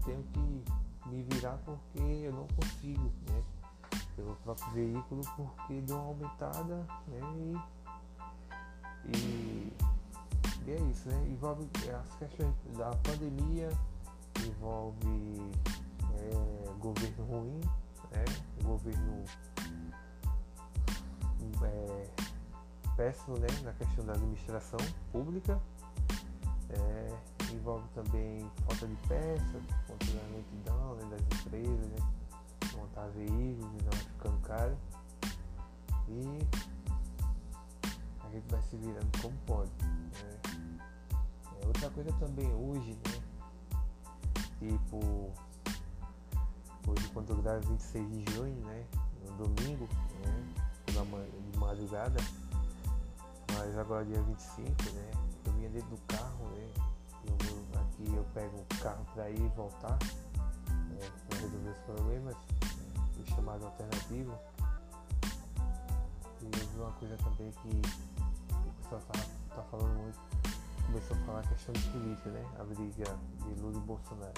tenho 0.04 0.22
que 0.32 1.09
me 1.09 1.22
virar 1.30 1.59
porque 1.64 1.98
eu 1.98 2.32
não 2.32 2.46
consigo, 2.48 3.12
né? 3.30 3.42
Pelo 4.14 4.35
próprio 4.37 4.72
veículo 4.72 5.20
porque 5.37 5.80
deu 5.82 5.96
uma 5.96 6.06
aumentada, 6.06 6.87
né? 7.09 7.20
E 7.37 7.76
e, 9.09 9.72
e 10.66 10.70
é 10.70 10.80
isso, 10.90 11.09
né? 11.09 11.26
Envolve 11.28 11.68
as 11.94 12.14
questões 12.16 12.54
da 12.76 12.90
pandemia, 12.96 13.70
envolve 14.44 15.52
é, 16.14 16.72
governo 16.80 17.24
ruim, 17.24 17.61
né? 18.11 18.24
governo 18.62 19.24
é, 21.62 22.06
péssimo 22.96 23.38
né? 23.38 23.46
na 23.62 23.72
questão 23.74 24.04
da 24.04 24.14
administração 24.14 24.78
pública. 25.12 25.61
É, 26.70 27.52
envolve 27.52 27.87
também 27.94 28.50
falta 28.66 28.87
de 28.87 28.96
peça, 29.09 29.61
controle 29.87 30.20
lentidão 30.32 30.96
né? 30.96 31.09
das 31.11 31.40
empresas, 31.40 31.87
né? 31.88 31.96
montar 32.74 33.06
veículos 33.09 33.72
e 33.80 33.85
não 33.85 33.92
ficando 33.92 34.38
caro. 34.42 34.76
E 36.09 36.38
a 38.24 38.30
gente 38.30 38.48
vai 38.50 38.62
se 38.62 38.76
virando 38.76 39.22
como 39.22 39.37
pode. 39.46 39.70
Né? 39.82 40.40
É, 41.62 41.66
outra 41.66 41.90
coisa 41.90 42.12
também 42.12 42.52
hoje, 42.54 42.92
né? 42.92 43.22
Tipo, 44.59 45.32
hoje 46.88 47.09
quando 47.12 47.30
eu 47.30 47.42
gravo 47.42 47.68
26 47.68 48.11
de 48.11 48.32
junho, 48.32 48.64
né? 48.64 48.85
No 49.24 49.46
domingo, 49.48 49.88
né? 50.24 50.54
De 50.87 51.59
madrugada. 51.59 52.20
Mas 53.59 53.79
agora 53.79 54.05
dia 54.05 54.21
25, 54.23 54.71
né? 54.95 55.11
Eu 55.45 55.53
vinha 55.53 55.69
dentro 55.71 55.90
do 55.90 55.99
carro, 56.07 56.45
né? 56.51 56.69
Eu, 57.25 57.81
aqui 57.81 58.14
eu 58.14 58.25
pego 58.35 58.57
o 58.59 58.83
carro 58.83 59.05
para 59.14 59.31
ir 59.31 59.40
e 59.40 59.49
voltar. 59.49 59.99
Né, 60.69 61.11
para 61.29 61.38
resolver 61.38 61.71
os 61.71 61.79
problemas. 61.79 62.37
O 63.19 63.35
chamado 63.35 63.64
alternativo. 63.66 64.38
E 66.42 66.45
eu 66.45 66.69
vi 66.69 66.81
uma 66.81 66.92
coisa 66.92 67.16
também 67.16 67.51
que 67.62 67.81
pessoal 68.87 69.01
tá, 69.12 69.21
tá 69.55 69.62
falando 69.71 69.95
muito, 70.01 70.19
começou 70.87 71.16
a 71.16 71.21
falar 71.21 71.40
a 71.40 71.42
questão 71.42 71.73
de 71.73 71.83
política, 71.90 72.31
né? 72.31 72.45
A 72.59 72.64
briga 72.64 73.19
de 73.38 73.61
Lula 73.61 73.77
e 73.77 73.81
Bolsonaro. 73.81 74.33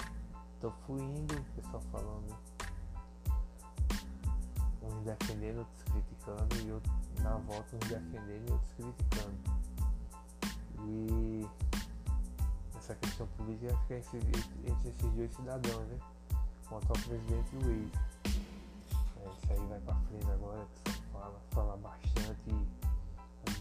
Então 0.57 0.73
fui 0.85 0.99
indo, 1.01 1.35
o 1.35 1.61
pessoal 1.61 1.81
falando, 1.91 2.35
uns 4.93 5.03
defendendo, 5.03 5.59
outros 5.59 5.83
criticando, 5.83 6.55
e 6.65 6.71
outros 6.71 6.93
na 7.19 7.37
volta 7.37 7.75
uns 7.75 7.87
defendendo 7.87 8.47
e 8.47 8.51
outros 8.51 8.71
criticando. 8.73 9.59
E 10.81 11.47
essa 12.77 12.95
questão 12.95 13.27
política 13.37 13.75
fica 13.87 13.95
entre 13.97 14.89
esses 14.89 15.13
dois 15.13 15.33
cidadãos, 15.35 15.87
né? 15.87 15.99
O 16.71 16.77
atual 16.77 16.99
presidente 17.05 17.49
e 17.53 17.57
o 17.57 17.71
ex. 17.71 17.91
É, 19.17 19.29
isso 19.29 19.53
aí 19.53 19.67
vai 19.67 19.79
pra 19.81 19.95
frente 19.95 20.31
agora, 20.31 20.67
fala, 21.11 21.41
fala 21.51 21.77
bastante 21.77 22.79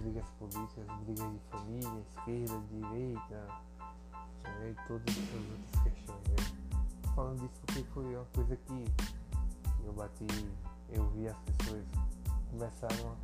brigas 0.00 0.26
políticas, 0.38 0.86
brigas 1.04 1.32
de 1.32 1.40
família, 1.50 2.02
esquerda, 2.08 2.62
direita, 2.70 3.48
né, 4.44 4.70
e 4.70 4.86
todas 4.86 5.16
essas 5.16 5.50
outras 5.50 5.82
questões. 5.82 6.28
Né? 6.28 7.12
Falando 7.14 7.40
disso 7.40 7.60
porque 7.66 7.84
foi 7.92 8.16
uma 8.16 8.24
coisa 8.26 8.56
que 8.56 8.84
eu 9.84 9.92
bati, 9.92 10.26
eu 10.90 11.08
vi 11.10 11.28
as 11.28 11.36
pessoas 11.38 11.84
começaram 12.50 13.16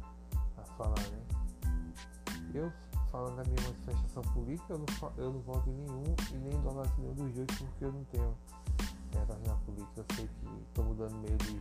a, 0.56 0.60
a 0.60 0.64
falar, 0.76 1.00
né? 1.10 1.22
Eu 2.54 2.72
falando 3.10 3.36
da 3.36 3.44
minha 3.44 3.62
manifestação 3.62 4.22
política, 4.32 4.72
eu 4.72 4.78
não, 4.78 5.12
eu 5.16 5.32
não 5.32 5.40
voto 5.42 5.70
em 5.70 5.72
nenhum 5.72 6.16
e 6.32 6.36
nem 6.36 6.60
do 6.60 6.74
lado 6.74 6.92
nenhum 6.98 7.14
dos 7.14 7.32
dois 7.32 7.46
porque 7.58 7.84
eu 7.84 7.92
não 7.92 8.04
tenho 8.04 8.36
metas 9.14 9.36
na 9.46 9.54
política. 9.54 10.00
Eu 10.00 10.16
sei 10.16 10.28
que 10.28 10.62
estou 10.68 10.84
mudando 10.84 11.14
meio 11.14 11.36
de, 11.38 11.60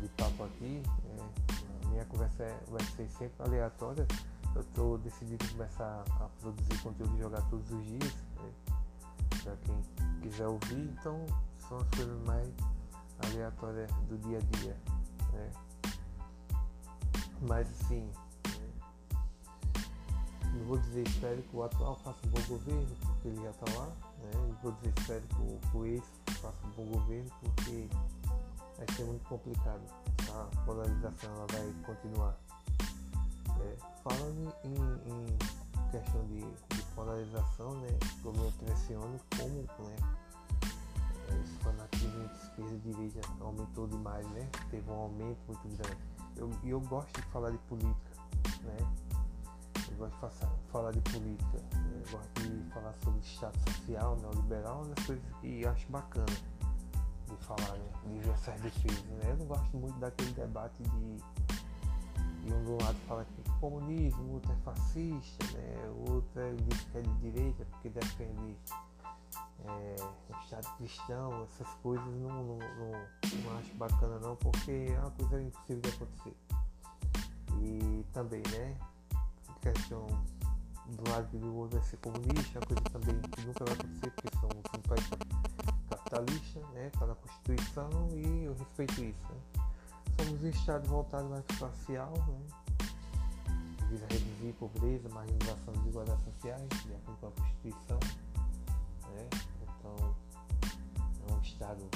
de 0.00 0.08
papo 0.16 0.44
aqui. 0.44 0.82
É, 1.06 1.88
minha 1.88 2.04
conversa 2.04 2.44
é, 2.44 2.60
vai 2.68 2.82
ser 2.96 3.08
sempre 3.10 3.44
aleatória. 3.44 4.06
Eu 4.54 4.60
estou 4.60 4.98
decidido 4.98 5.44
começar 5.50 6.04
a 6.20 6.28
produzir 6.40 6.82
conteúdo 6.82 7.16
e 7.16 7.18
jogar 7.20 7.42
todos 7.48 7.70
os 7.70 7.84
dias. 7.84 8.14
Né? 8.36 8.52
Para 9.42 9.56
quem 9.56 9.82
quiser 10.20 10.46
ouvir, 10.46 10.90
então 11.00 11.26
são 11.68 11.78
as 11.78 11.88
coisas 11.90 12.24
mais 12.24 12.48
aleatórias 13.26 13.90
do 14.08 14.16
dia 14.18 14.38
a 14.38 14.58
dia. 14.58 14.91
Né? 15.32 15.50
Mas 17.40 17.68
assim, 17.80 18.10
né? 18.46 18.70
não 20.54 20.64
vou 20.66 20.78
dizer 20.78 21.06
espero 21.06 21.42
que 21.42 21.56
o 21.56 21.62
atual 21.62 21.96
faça 22.04 22.18
um 22.26 22.30
bom 22.30 22.42
governo, 22.48 22.96
porque 23.00 23.28
ele 23.28 23.42
já 23.42 23.50
está 23.50 23.78
lá. 23.78 23.86
Né? 23.86 24.30
Não 24.34 24.54
vou 24.62 24.72
dizer 24.72 24.92
espero 24.98 25.22
que 25.22 25.76
o 25.76 25.86
ex 25.86 26.04
faça 26.40 26.66
um 26.66 26.70
bom 26.70 26.98
governo, 26.98 27.30
porque 27.40 27.88
vai 28.76 28.96
ser 28.96 29.04
muito 29.04 29.28
complicado 29.28 29.82
a 30.32 30.64
polarização 30.64 31.30
ela 31.34 31.46
vai 31.50 31.74
continuar. 31.84 32.36
É, 33.60 33.76
falando 34.02 34.52
em, 34.64 34.74
em 35.10 35.90
questão 35.90 36.24
de, 36.26 36.40
de, 36.40 36.82
polarização, 36.94 37.74
né, 37.80 37.98
eu 38.24 38.32
me 38.32 38.48
impressiono 38.48 39.20
como 39.36 39.88
né, 39.88 39.96
esse 41.40 41.54
fanatismo 41.58 42.22
entre 42.22 42.36
esquerda 42.36 42.74
e 42.74 42.78
direita 42.78 43.20
aumentou 43.40 43.86
demais, 43.86 44.26
né? 44.30 44.48
Teve 44.70 44.90
um 44.90 44.94
aumento 44.94 45.38
muito 45.46 45.76
grande. 45.76 45.96
E 46.36 46.40
eu, 46.40 46.50
eu 46.64 46.80
gosto 46.80 47.20
de 47.20 47.26
falar 47.28 47.50
de 47.50 47.58
política, 47.58 48.10
né? 48.62 48.76
Eu 49.90 49.96
gosto 49.96 50.28
de 50.28 50.70
falar 50.70 50.90
de 50.92 51.00
política, 51.00 51.58
né? 51.58 52.02
eu 52.04 52.10
gosto 52.10 52.42
de 52.42 52.70
falar 52.70 52.94
sobre 53.04 53.20
estado 53.20 53.58
social, 53.70 54.16
neoliberal, 54.16 54.84
né? 54.84 54.94
as 54.96 55.06
coisas 55.06 55.24
que 55.40 55.62
eu 55.62 55.70
acho 55.70 55.92
bacana 55.92 56.26
de 56.26 57.36
falar, 57.44 57.78
né? 57.78 58.20
De 58.20 58.30
essas 58.30 58.60
defesas, 58.60 59.04
né? 59.04 59.30
Eu 59.30 59.36
não 59.36 59.46
gosto 59.46 59.76
muito 59.76 59.98
daquele 59.98 60.32
debate 60.32 60.82
de. 60.82 61.16
E 62.44 62.52
um 62.52 62.64
do 62.64 62.82
lado 62.82 62.96
fala 63.06 63.24
que 63.24 63.40
é 63.40 63.60
comunismo, 63.60 64.32
outro 64.32 64.52
é 64.52 64.56
fascista, 64.64 65.44
né? 65.52 65.76
Outro 66.08 66.40
é, 66.40 66.52
diz 66.54 66.86
é 66.96 67.00
de 67.00 67.14
direita 67.20 67.64
porque 67.66 67.88
defende 67.88 68.56
é, 69.66 69.96
Estado 70.44 70.76
cristão, 70.76 71.44
essas 71.44 71.68
coisas 71.82 72.06
não, 72.06 72.44
não, 72.44 72.58
não, 72.58 72.92
não 73.44 73.58
acho 73.58 73.74
bacana 73.74 74.18
não, 74.18 74.36
porque 74.36 74.86
é 74.88 74.98
uma 74.98 75.10
coisa 75.12 75.42
impossível 75.42 75.80
de 75.80 75.88
acontecer. 75.88 76.36
E 77.60 78.04
também, 78.12 78.42
né, 78.50 78.76
questão 79.62 80.06
do 80.86 81.10
lado 81.10 81.28
que 81.28 81.36
o 81.36 81.54
outro 81.54 81.78
vai 81.78 81.88
ser 81.88 81.96
comunista, 81.98 82.58
uma 82.58 82.66
coisa 82.66 82.82
também 82.82 83.20
que 83.20 83.40
nunca 83.46 83.64
vai 83.64 83.74
acontecer, 83.74 84.10
porque 84.10 84.38
somos 84.40 84.56
um 84.76 84.82
país 84.82 85.08
capitalista, 85.88 86.60
né, 86.74 86.90
está 86.92 87.06
na 87.06 87.14
Constituição 87.14 88.08
e 88.12 88.44
eu 88.44 88.54
respeito 88.54 89.04
isso. 89.04 89.32
Né. 89.32 89.64
Somos 90.18 90.42
um 90.42 90.48
Estado 90.48 90.88
voltado 90.88 91.28
mais 91.28 91.44
para 91.44 91.56
social, 91.56 92.12
né, 92.28 92.40
visa 93.88 94.06
reduzir 94.10 94.52
pobreza, 94.58 95.08
marginalização 95.08 95.74
e 95.74 95.78
desigualdades 95.78 96.24
sociais, 96.24 96.68
de 96.68 96.94
acordo 96.94 97.20
com 97.20 97.26
a 97.26 97.30
Constituição. 97.30 98.00
Né, 99.14 99.51
é 101.28 101.32
um 101.32 101.40
Estado, 101.40 101.88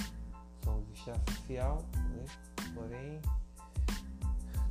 somos 0.65 0.89
um 0.89 0.93
Estado 0.93 1.31
social, 1.33 1.83
né, 1.95 2.25
porém 2.75 3.21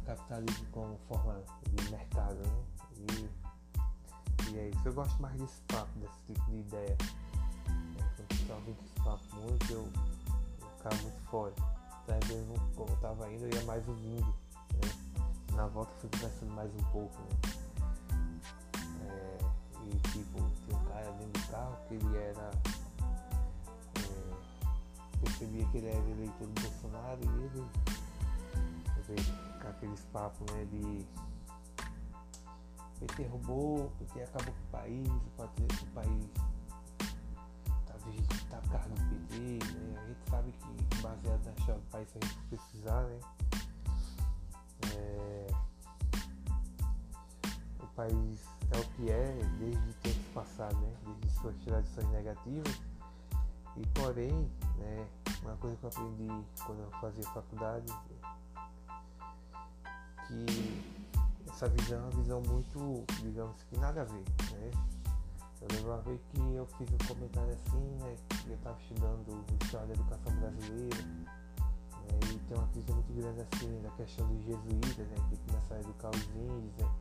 capitalismo 0.05 0.65
como 0.71 0.97
forma 1.07 1.41
de 1.71 1.91
mercado, 1.91 2.35
né? 2.35 2.63
E, 3.09 4.51
e 4.51 4.57
é 4.59 4.69
isso. 4.69 4.81
Eu 4.85 4.93
gosto 4.93 5.21
mais 5.21 5.35
desse 5.39 5.61
papo, 5.67 5.99
desse 5.99 6.19
tipo 6.27 6.51
de 6.51 6.57
ideia. 6.59 6.97
Né? 7.67 8.11
Quando 8.15 8.49
eu 8.49 8.61
vendo 8.61 8.77
esse 8.85 9.03
papo 9.03 9.35
muito, 9.35 9.71
eu, 9.71 9.89
eu 10.61 10.69
ficava 10.77 10.95
muito 11.01 11.21
fora. 11.29 11.53
Às 12.07 12.27
vezes, 12.27 12.45
como 12.75 12.89
eu 12.89 12.95
estava 12.95 13.31
indo, 13.31 13.45
eu 13.45 13.53
ia 13.53 13.65
mais 13.65 13.87
ouvindo. 13.87 14.27
Né? 14.73 15.55
Na 15.55 15.67
volta 15.67 15.91
fui 15.99 16.09
conversando 16.11 16.53
mais 16.53 16.71
um 16.75 16.83
pouco. 16.91 17.15
Né? 17.21 17.51
É, 19.01 19.37
e 19.85 19.99
tipo, 20.11 20.39
tinha 20.65 20.77
um 20.77 20.85
cara 20.85 21.11
dentro 21.13 21.41
do 21.41 21.47
carro 21.51 21.77
que 21.87 21.95
ele 21.95 22.17
era. 22.17 22.51
Percebia 25.25 25.65
que 25.65 25.77
ele 25.77 25.87
era 25.87 25.97
eleitor 25.97 26.47
do 26.47 26.61
Bolsonaro 26.61 27.19
e 27.21 27.27
ele. 27.43 27.65
aqueles 29.67 30.01
papos 30.13 30.51
né, 30.53 30.65
de 30.65 31.05
PT 32.99 33.23
roubou, 33.27 33.91
PT 33.99 34.23
acabou 34.23 34.53
com 34.53 34.61
o 34.61 34.71
país, 34.71 35.07
o 35.07 35.87
país 35.87 36.25
tá, 38.49 38.61
tá 38.61 38.61
cargo 38.69 38.95
do 38.95 39.01
PT, 39.09 39.39
né? 39.73 40.01
A 40.01 40.07
gente 40.07 40.29
sabe 40.29 40.51
que 40.51 41.01
baseado 41.01 41.45
na 41.45 41.51
história 41.51 41.81
do 41.81 41.87
país, 41.91 42.07
a 42.09 42.25
gente 42.25 42.39
precisar, 42.49 43.03
né? 43.03 43.19
É, 44.95 45.47
o 47.81 47.87
país 47.95 48.39
é 48.71 48.77
o 48.77 48.83
que 48.95 49.09
é 49.09 49.33
desde 49.59 49.93
tempos 49.95 50.25
passados, 50.33 50.79
né? 50.79 50.93
Desde 51.05 51.39
suas 51.39 51.55
tradições 51.57 52.09
negativas. 52.09 52.81
E 53.77 53.85
porém, 53.87 54.49
né, 54.77 55.07
uma 55.41 55.55
coisa 55.57 55.75
que 55.75 55.83
eu 55.83 55.89
aprendi 55.89 56.45
quando 56.65 56.79
eu 56.79 56.91
fazia 56.99 57.23
faculdade, 57.23 57.93
que 60.27 60.45
essa 61.49 61.69
visão 61.69 61.97
é 61.97 62.01
uma 62.01 62.11
visão 62.11 62.41
muito, 62.41 63.05
digamos 63.21 63.61
que 63.63 63.77
nada 63.77 64.01
a 64.01 64.05
ver, 64.05 64.23
né? 64.51 64.71
Eu 65.61 65.67
lembro 65.71 65.91
uma 65.91 66.01
vez 66.01 66.21
que 66.31 66.53
eu 66.53 66.65
fiz 66.77 66.87
um 66.91 67.07
comentário 67.07 67.53
assim, 67.53 67.97
né? 67.99 68.15
Que 68.29 68.49
eu 68.49 68.55
estava 68.55 68.79
estudando 68.81 69.45
história 69.63 69.87
da 69.87 69.93
educação 69.93 70.35
brasileira, 70.35 71.03
né, 71.03 72.19
e 72.33 72.39
tem 72.39 72.57
uma 72.57 72.67
crise 72.67 72.91
muito 72.91 73.13
grande 73.13 73.41
assim 73.41 73.81
da 73.81 73.89
questão 73.91 74.27
dos 74.27 74.43
jesuítas, 74.43 75.07
né? 75.07 75.15
Que 75.29 75.37
começaram 75.37 75.77
a 75.77 75.79
educar 75.79 76.09
os 76.09 76.27
índios, 76.35 76.73
né? 76.77 76.91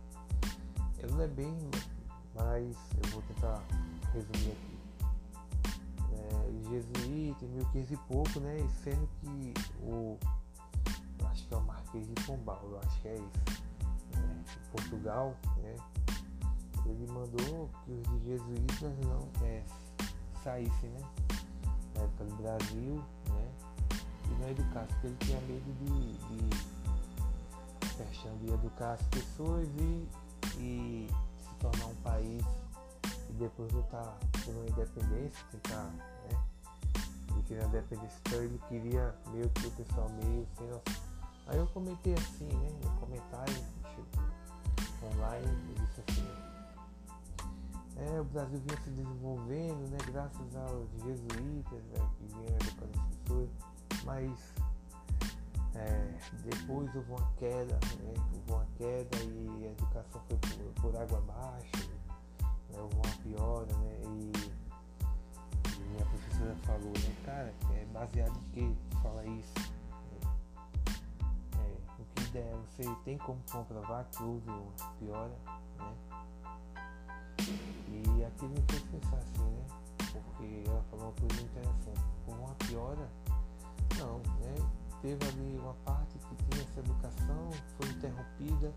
Eu 0.98 1.10
não 1.10 1.20
é 1.20 1.28
bem, 1.28 1.56
mas 2.34 2.76
eu 3.02 3.10
vou 3.10 3.22
tentar 3.22 3.62
resumir 4.12 4.52
aqui. 4.52 4.73
Os 6.48 6.68
jesuítas, 6.68 7.42
em 7.42 7.52
1500 7.52 7.90
e 7.90 7.96
pouco, 8.08 8.40
né? 8.40 8.58
E 8.58 8.70
sendo 8.82 9.08
que 9.20 9.54
o. 9.82 10.18
Acho 11.26 11.46
que 11.48 11.54
é 11.54 11.56
o 11.56 11.62
Marquês 11.62 12.06
de 12.06 12.14
Pombal, 12.22 12.60
eu 12.64 12.78
acho 12.78 13.00
que 13.00 13.08
é 13.08 13.14
isso 13.14 13.64
Portugal, 14.74 15.36
né, 15.58 15.76
ele 16.84 17.06
mandou 17.06 17.70
que 17.84 17.92
os 17.92 18.22
jesuítas 18.24 18.98
não 19.06 19.28
é, 19.46 19.62
saíssem, 20.42 20.90
né, 20.90 21.00
na 21.94 22.02
época 22.02 22.24
do 22.24 22.36
Brasil, 22.36 23.02
né, 23.28 23.50
e 24.26 24.40
não 24.40 24.48
educassem, 24.50 24.88
porque 25.00 25.06
ele 25.06 25.16
tinha 25.20 25.40
medo 25.42 25.72
de, 25.78 26.12
de 27.78 27.94
questão 27.94 28.36
de 28.38 28.52
educar 28.52 28.94
as 28.94 29.02
pessoas 29.02 29.68
e, 29.78 30.08
e 30.58 31.08
se 31.38 31.54
tornar 31.60 31.86
um 31.86 31.94
país 31.96 32.44
e 33.30 33.32
depois 33.34 33.72
lutar 33.72 34.18
por 34.44 34.54
uma 34.54 34.66
independência, 34.66 35.44
tentar, 35.52 35.92
né, 37.52 37.60
ele 37.60 37.66
queria 37.66 37.66
independência, 37.66 38.20
então 38.24 38.42
ele 38.42 38.60
queria 38.68 39.14
meio 39.32 39.50
que 39.50 39.66
o 39.66 39.70
pessoal 39.72 40.08
meio 40.08 40.46
sem 40.56 40.66
noção. 40.68 40.94
Aí 41.46 41.58
eu 41.58 41.66
comentei 41.66 42.14
assim, 42.14 42.46
né, 42.46 42.68
no 42.82 42.90
comentário, 43.00 43.54
online, 45.04 45.46
ele 45.46 45.74
disse 45.74 46.02
assim, 46.08 46.26
é, 47.96 48.20
o 48.20 48.24
Brasil 48.24 48.60
vinha 48.60 48.80
se 48.82 48.90
desenvolvendo, 48.90 49.90
né, 49.90 49.98
graças 50.06 50.56
aos 50.56 50.88
jesuítas 51.02 51.84
né, 51.84 52.10
que 52.18 52.26
vinham 52.26 52.56
educando 52.56 52.92
as 52.98 53.16
pessoas, 53.16 53.50
mas 54.04 54.54
é, 55.74 56.14
depois 56.44 56.94
houve 56.94 57.10
uma 57.10 57.32
queda, 57.36 57.74
né, 57.74 58.14
houve 58.32 58.52
uma 58.52 58.66
queda 58.76 59.16
e 59.18 59.66
a 59.66 59.70
educação 59.70 60.20
foi 60.28 60.38
por, 60.38 60.82
por 60.82 60.96
água 61.00 61.18
abaixo, 61.18 61.90
né, 62.70 62.78
houve 62.78 62.94
uma 62.94 63.16
piora, 63.22 63.76
né, 63.76 64.00
e, 64.06 64.63
minha 65.94 66.06
professora 66.06 66.54
falou, 66.66 66.92
né, 66.92 67.16
cara, 67.24 67.54
é 67.72 67.84
baseado 67.92 68.40
em 68.54 68.74
que 68.74 68.96
fala 69.02 69.24
isso? 69.26 69.74
ideia, 72.34 72.56
você 72.56 72.82
tem 73.04 73.16
como 73.18 73.40
comprovar 73.50 74.04
que 74.10 74.22
houve 74.22 74.50
uma 74.50 74.72
piora, 74.98 75.38
né? 75.78 75.94
E 77.88 78.24
aquilo 78.24 78.50
me 78.50 78.64
fez 78.68 78.82
pensar 78.82 79.16
assim, 79.18 79.44
né? 79.44 79.66
Porque 79.98 80.64
ela 80.66 80.82
falou 80.90 81.06
uma 81.06 81.12
coisa 81.12 81.42
interessante. 81.42 82.00
Com 82.26 82.32
uma 82.32 82.54
piora, 82.54 83.08
não, 83.98 84.18
né? 84.40 84.54
Teve 85.00 85.28
ali 85.28 85.58
uma 85.58 85.74
parte 85.84 86.18
que 86.18 86.34
tinha 86.34 86.64
essa 86.64 86.80
educação, 86.80 87.50
foi 87.78 87.88
interrompida, 87.90 88.72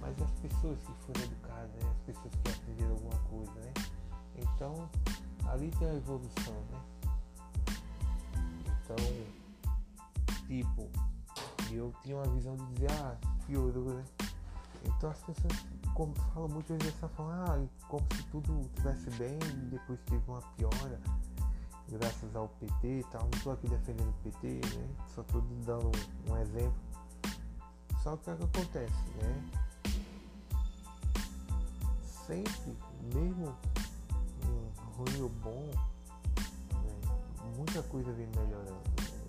mas 0.00 0.22
as 0.22 0.30
pessoas 0.40 0.78
que 0.80 0.92
foram 1.04 1.22
educadas, 1.22 1.70
né? 1.74 1.90
as 1.90 2.14
pessoas 2.14 2.34
que 2.42 2.50
aprenderam 2.50 2.92
alguma 2.92 3.18
coisa, 3.30 3.60
né? 3.60 3.72
Então, 4.36 4.90
ali 5.48 5.70
tem 5.78 5.88
a 5.88 5.94
evolução, 5.94 6.54
né? 6.70 6.80
Então, 8.84 8.96
tipo, 10.46 10.88
eu 11.70 11.92
tinha 12.02 12.16
uma 12.16 12.28
visão 12.34 12.56
de 12.56 12.64
dizer, 12.74 12.90
ah, 12.92 13.16
piorou, 13.46 13.94
né? 13.94 14.04
Então 14.84 15.10
as 15.10 15.18
pessoas 15.22 15.52
como, 15.96 16.14
falam 16.34 16.48
muito 16.50 16.68
vezes 16.68 16.92
dessa 16.92 17.08
forma, 17.08 17.44
ah, 17.48 17.86
como 17.88 18.06
se 18.14 18.22
tudo 18.24 18.60
estivesse 18.60 19.10
bem 19.12 19.38
e 19.42 19.70
depois 19.70 19.98
teve 20.04 20.22
uma 20.28 20.42
piora, 20.42 21.00
graças 21.88 22.36
ao 22.36 22.48
PT 22.48 23.00
e 23.00 23.04
tal. 23.04 23.22
Não 23.22 23.30
estou 23.38 23.52
aqui 23.54 23.68
defendendo 23.68 24.10
o 24.10 24.22
PT, 24.22 24.60
né? 24.76 24.88
Só 25.14 25.22
estou 25.22 25.40
dando 25.64 25.90
um 26.30 26.36
exemplo. 26.36 26.74
Só 28.02 28.16
que 28.16 28.30
o 28.30 28.36
que 28.36 28.44
acontece, 28.44 29.08
né? 29.22 29.44
Sempre, 32.26 32.76
mesmo 33.14 33.56
ruim 34.96 35.22
ou 35.22 35.28
bom, 35.28 35.70
né? 36.72 37.52
muita 37.56 37.82
coisa 37.84 38.12
vem 38.12 38.26
melhorando. 38.28 38.80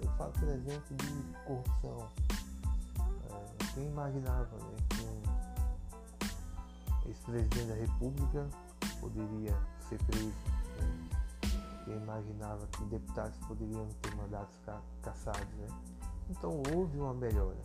Eu 0.01 0.10
falo, 0.17 0.32
por 0.34 0.47
exemplo, 0.49 0.95
de 0.95 1.23
corrupção. 1.45 2.10
É, 3.30 3.73
quem 3.73 3.88
imaginava 3.88 4.58
né, 4.58 4.75
que 4.89 5.01
um 5.03 5.21
ex-presidente 7.10 7.65
da 7.65 7.75
República 7.75 8.47
poderia 8.99 9.58
ser 9.89 9.97
preso? 10.03 10.34
Né? 10.77 11.10
Quem 11.86 11.95
imaginava 11.95 12.68
que 12.68 12.86
deputados 12.86 13.38
poderiam 13.47 13.88
ter 14.01 14.15
mandatos 14.15 14.57
ca 14.65 14.82
caçados? 15.01 15.53
Né? 15.55 15.68
Então 16.30 16.61
houve 16.74 16.97
uma 16.97 17.13
melhora, 17.13 17.57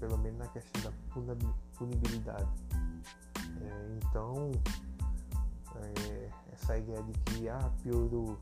pelo 0.00 0.16
menos 0.18 0.38
na 0.38 0.48
questão 0.48 0.82
da 0.82 1.36
punibilidade. 1.76 2.48
É, 3.60 3.98
então, 3.98 4.50
é, 5.76 6.30
essa 6.56 6.78
ideia 6.78 7.02
de 7.02 7.12
que 7.12 7.48
ah, 7.48 7.70
piorou 7.82 8.38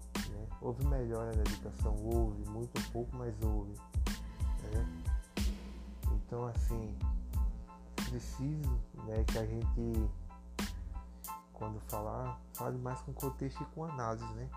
Houve 0.61 0.87
melhora 0.87 1.31
na 1.37 1.43
educação, 1.43 1.95
houve, 2.03 2.49
muito 2.49 2.91
pouco, 2.91 3.15
mas 3.17 3.35
houve. 3.43 3.73
Né? 4.73 4.87
Então 6.11 6.47
assim, 6.47 6.97
preciso 8.09 8.81
né, 9.07 9.23
que 9.27 9.39
a 9.39 9.45
gente 9.45 10.11
quando 11.53 11.79
falar, 11.89 12.41
fale 12.55 12.79
mais 12.79 12.99
com 13.03 13.13
contexto 13.13 13.63
e 13.63 13.67
com 13.67 13.85
análise, 13.85 14.25
né? 14.35 14.49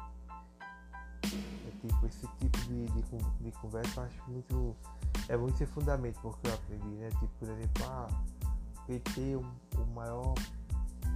É 1.26 1.72
tipo, 1.82 2.06
esse 2.06 2.26
tipo 2.40 2.58
de, 2.60 2.86
de, 2.86 3.04
de 3.42 3.52
conversa 3.60 4.02
eu 4.02 4.06
acho 4.06 4.32
muito. 4.32 4.76
É 5.28 5.36
muito 5.36 5.58
sem 5.58 5.68
fundamento 5.68 6.20
porque 6.22 6.48
eu 6.48 6.54
aprendi, 6.54 6.88
né? 6.88 7.10
Tipo, 7.10 7.28
por 7.40 7.50
exemplo, 7.50 7.86
ah, 7.86 8.08
PT 8.88 9.36
o, 9.36 9.42
o 9.82 9.86
maior, 9.94 10.34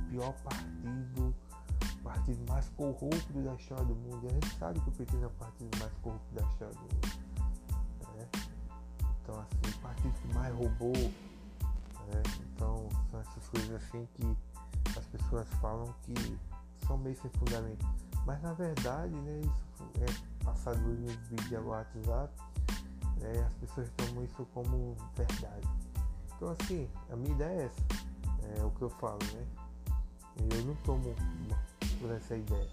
pior 0.10 0.34
partido 0.44 1.34
partido 2.12 2.51
mais 2.51 2.68
corrupto 2.70 3.34
da 3.34 3.53
história 3.55 3.86
do 3.86 3.95
mundo. 3.95 4.20
E 4.24 4.28
a 4.28 4.34
gente 4.34 4.57
sabe 4.57 4.80
que 4.82 4.89
o 4.89 4.91
PT 4.91 5.18
é 5.18 5.28
o 5.28 5.30
partido 5.32 5.80
mais 5.80 5.93
corrupto 6.01 6.36
da 6.36 6.41
história 6.47 6.74
do 6.74 6.82
mundo. 6.82 7.07
Né? 8.16 8.28
Então, 9.22 9.39
assim, 9.39 9.78
o 9.78 9.80
partido 9.82 10.14
que 10.14 10.34
mais 10.34 10.53
roubou. 10.53 10.93
Né? 10.93 12.24
Então, 12.53 12.89
são 13.09 13.22
essas 13.22 13.47
coisas 13.49 13.84
assim 13.84 14.07
que 14.16 14.38
as 14.97 15.05
pessoas 15.05 15.47
falam 15.62 15.93
que 16.03 16.39
são 16.86 16.97
meio 16.97 17.16
sem 17.22 17.32
fundamento. 17.32 17.86
Mas 18.26 18.41
na 18.41 18.53
verdade, 18.53 19.14
né, 19.14 19.39
isso 19.39 19.84
é 20.01 20.43
passado 20.43 20.80
nos 20.80 21.16
vídeos 21.28 21.66
WhatsApp, 21.66 22.34
né, 23.18 23.43
as 23.47 23.53
pessoas 23.55 23.89
tomam 23.97 24.24
isso 24.24 24.45
como 24.53 24.95
verdade. 25.16 25.68
Então 26.36 26.55
assim, 26.59 26.88
a 27.09 27.16
minha 27.16 27.32
ideia 27.32 27.62
é 27.62 27.66
essa, 27.66 28.59
é 28.59 28.64
o 28.64 28.70
que 28.72 28.82
eu 28.84 28.89
falo, 28.89 29.20
né? 29.34 29.47
Eu 30.51 30.66
não 30.66 30.76
tomo 30.84 31.16
por 32.02 32.12
essa 32.12 32.36
ideia. 32.36 32.68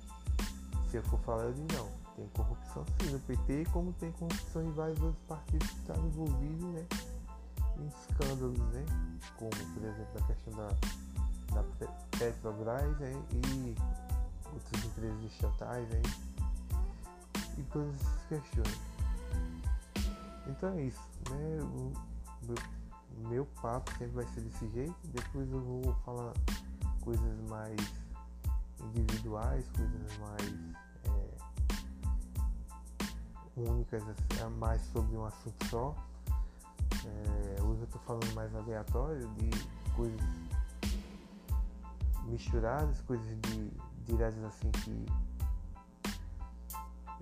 Se 0.91 0.97
eu 0.97 1.03
for 1.05 1.21
falar, 1.21 1.45
eu 1.45 1.53
digo 1.53 1.69
não. 1.75 1.89
Tem 2.17 2.27
corrupção 2.29 2.85
sim 3.01 3.11
no 3.11 3.21
PT, 3.21 3.67
como 3.73 3.93
tem 3.93 4.11
corrupção 4.13 4.63
em 4.63 4.73
vários 4.73 5.01
outros 5.01 5.23
partidos 5.29 5.69
que 5.69 5.77
estão 5.77 5.97
envolvidos 6.05 6.65
né, 6.65 6.87
em 7.79 7.87
escândalos, 7.87 8.59
né? 8.59 8.85
Como, 9.37 9.51
por 9.51 9.85
exemplo, 9.85 10.19
a 10.19 10.27
questão 10.27 10.53
da, 10.55 10.69
da 11.55 11.65
Petrobras 12.19 12.99
né, 12.99 13.13
e 13.31 13.77
outras 14.53 14.85
empresas 14.85 15.25
estatais 15.25 15.89
né, 15.91 16.03
e 17.57 17.63
todas 17.73 17.95
essas 17.95 18.25
questões. 18.29 18.81
Então 20.49 20.71
é 20.71 20.83
isso, 20.83 21.09
né? 21.31 21.59
O 21.63 21.93
meu, 22.43 23.29
meu 23.29 23.47
papo 23.63 23.93
sempre 23.93 24.15
vai 24.15 24.27
ser 24.35 24.41
desse 24.41 24.69
jeito. 24.71 24.97
Depois 25.05 25.49
eu 25.53 25.61
vou 25.61 25.95
falar 26.05 26.33
coisas 27.01 27.49
mais 27.49 28.08
individuais, 28.81 29.69
coisas 29.71 30.19
mais 30.19 30.43
é, 31.05 31.39
únicas, 33.57 34.03
é 34.41 34.49
mais 34.59 34.81
sobre 34.93 35.17
um 35.17 35.25
assunto 35.25 35.67
só. 35.67 35.95
É, 37.05 37.63
hoje 37.63 37.81
eu 37.81 37.85
estou 37.85 38.01
falando 38.03 38.35
mais 38.35 38.55
aleatório 38.55 39.29
de 39.35 39.51
coisas 39.95 40.21
misturadas, 42.27 43.01
coisas 43.03 43.27
de 43.43 43.71
diretas 44.05 44.43
assim 44.45 44.71
que 44.71 45.07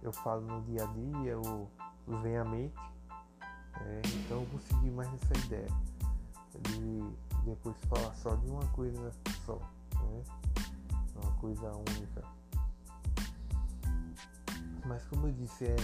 eu 0.02 0.12
falo 0.12 0.42
no 0.42 0.62
dia 0.62 0.84
a 0.84 0.86
dia 0.86 1.38
ou 1.38 1.70
vem 2.22 2.36
à 2.36 2.44
mente. 2.44 2.74
É, 3.80 4.02
então 4.04 4.40
eu 4.40 4.46
vou 4.46 4.60
seguir 4.60 4.90
mais 4.90 5.10
nessa 5.10 5.46
ideia 5.46 5.68
de 6.62 7.26
depois 7.44 7.76
falar 7.84 8.14
só 8.16 8.34
de 8.34 8.50
uma 8.50 8.66
coisa 8.68 9.12
só, 9.44 9.58
né? 9.94 10.22
Coisa 11.40 11.70
única. 11.74 12.22
Mas 14.84 15.04
como 15.06 15.26
eu 15.28 15.32
disse, 15.32 15.64
é, 15.64 15.76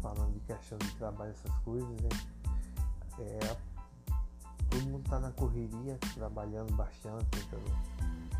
falando 0.00 0.32
de 0.32 0.40
questão 0.40 0.78
de 0.78 0.90
trabalho, 0.96 1.30
essas 1.30 1.56
coisas, 1.60 1.88
né? 1.88 2.08
É, 3.20 3.56
todo 4.70 4.82
mundo 4.84 5.04
está 5.04 5.18
na 5.20 5.30
correria, 5.32 5.98
trabalhando 6.14 6.74
bastante, 6.74 7.24
tentando 7.30 7.78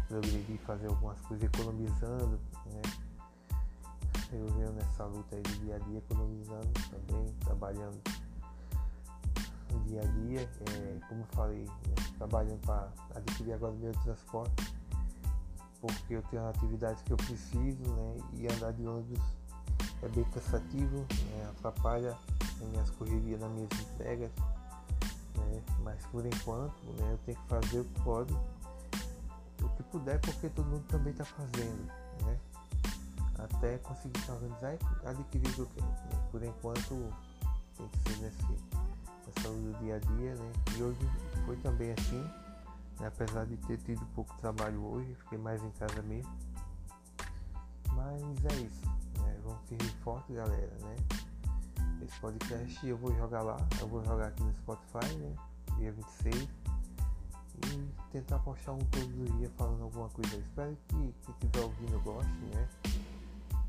progredir, 0.08 0.58
fazer 0.60 0.88
algumas 0.88 1.20
coisas, 1.22 1.44
economizando, 1.44 2.40
né? 2.66 2.82
Eu 4.32 4.46
venho 4.54 4.72
nessa 4.72 5.04
luta 5.04 5.36
aí 5.36 5.42
de 5.42 5.58
dia 5.60 5.76
a 5.76 5.78
dia, 5.78 5.98
economizando 5.98 6.68
também, 6.90 7.32
trabalhando 7.40 7.98
dia 9.88 10.02
a 10.02 10.04
dia, 10.04 10.40
é, 10.40 10.98
como 11.08 11.22
eu 11.22 11.26
falei, 11.28 11.64
né, 11.64 11.94
trabalhando 12.18 12.60
para 12.60 12.88
adquirir 13.14 13.54
agora 13.54 13.72
o 13.72 13.76
meu 13.76 13.92
transporte, 13.92 14.77
porque 15.80 16.14
eu 16.14 16.22
tenho 16.22 16.48
atividades 16.48 17.02
que 17.02 17.12
eu 17.12 17.16
preciso, 17.16 17.82
né, 17.82 18.16
e 18.34 18.46
andar 18.46 18.72
de 18.72 18.86
ônibus 18.86 19.20
é 20.02 20.08
bem 20.08 20.24
cansativo, 20.24 20.98
né, 20.98 21.50
atrapalha 21.50 22.16
as 22.40 22.68
minhas 22.68 22.90
correrias 22.90 23.40
nas 23.40 23.50
minhas 23.50 23.70
entregas, 23.72 24.30
né, 25.36 25.62
mas 25.82 26.04
por 26.06 26.24
enquanto 26.26 26.84
né, 26.98 27.12
eu 27.12 27.18
tenho 27.18 27.38
que 27.38 27.48
fazer 27.48 27.80
o 27.80 27.84
que 27.84 28.00
pode, 28.00 28.34
o 29.62 29.68
que 29.76 29.82
puder, 29.84 30.20
porque 30.20 30.48
todo 30.48 30.66
mundo 30.66 30.84
também 30.88 31.12
está 31.12 31.24
fazendo, 31.24 31.92
né, 32.24 32.38
até 33.38 33.78
conseguir 33.78 34.20
se 34.20 34.30
organizar 34.30 34.74
e 34.74 35.06
adquirir 35.06 35.48
o 35.48 35.54
que 35.54 35.60
eu 35.60 35.68
quero. 35.74 35.86
Né, 35.86 36.28
por 36.30 36.42
enquanto 36.42 37.12
tem 37.76 37.88
que 37.88 37.98
ser 38.10 38.18
nesse 38.18 38.78
a 39.36 39.42
saúde 39.42 39.60
do 39.60 39.78
dia 39.78 39.96
a 39.96 39.98
dia, 39.98 40.34
né? 40.34 40.52
E 40.76 40.82
hoje 40.82 40.98
foi 41.44 41.56
também 41.58 41.92
assim? 41.92 42.24
Apesar 43.06 43.46
de 43.46 43.56
ter 43.58 43.78
tido 43.78 44.04
pouco 44.14 44.36
trabalho 44.38 44.84
hoje, 44.84 45.14
fiquei 45.14 45.38
mais 45.38 45.62
em 45.62 45.70
casa 45.72 46.02
mesmo. 46.02 46.32
Mas 47.92 48.22
é 48.22 48.60
isso, 48.62 48.86
né? 49.18 49.40
Vamos 49.44 49.68
firme 49.68 49.90
forte, 50.02 50.32
galera, 50.32 50.76
né? 50.82 50.96
Esse 52.02 52.18
podcast 52.20 52.86
eu 52.86 52.96
vou 52.96 53.14
jogar 53.16 53.42
lá, 53.42 53.56
eu 53.80 53.88
vou 53.88 54.04
jogar 54.04 54.28
aqui 54.28 54.42
no 54.42 54.54
Spotify, 54.54 55.14
né? 55.16 55.34
Dia 55.76 55.92
26. 55.92 56.48
E 57.66 57.88
tentar 58.12 58.38
postar 58.38 58.72
um 58.72 58.78
todos 58.78 59.20
os 59.20 59.36
dias 59.38 59.50
falando 59.56 59.82
alguma 59.82 60.08
coisa. 60.10 60.36
Espero 60.36 60.76
que 60.88 60.96
quem 60.96 61.34
estiver 61.34 61.60
ouvindo 61.60 62.00
goste, 62.02 62.30
né? 62.54 62.68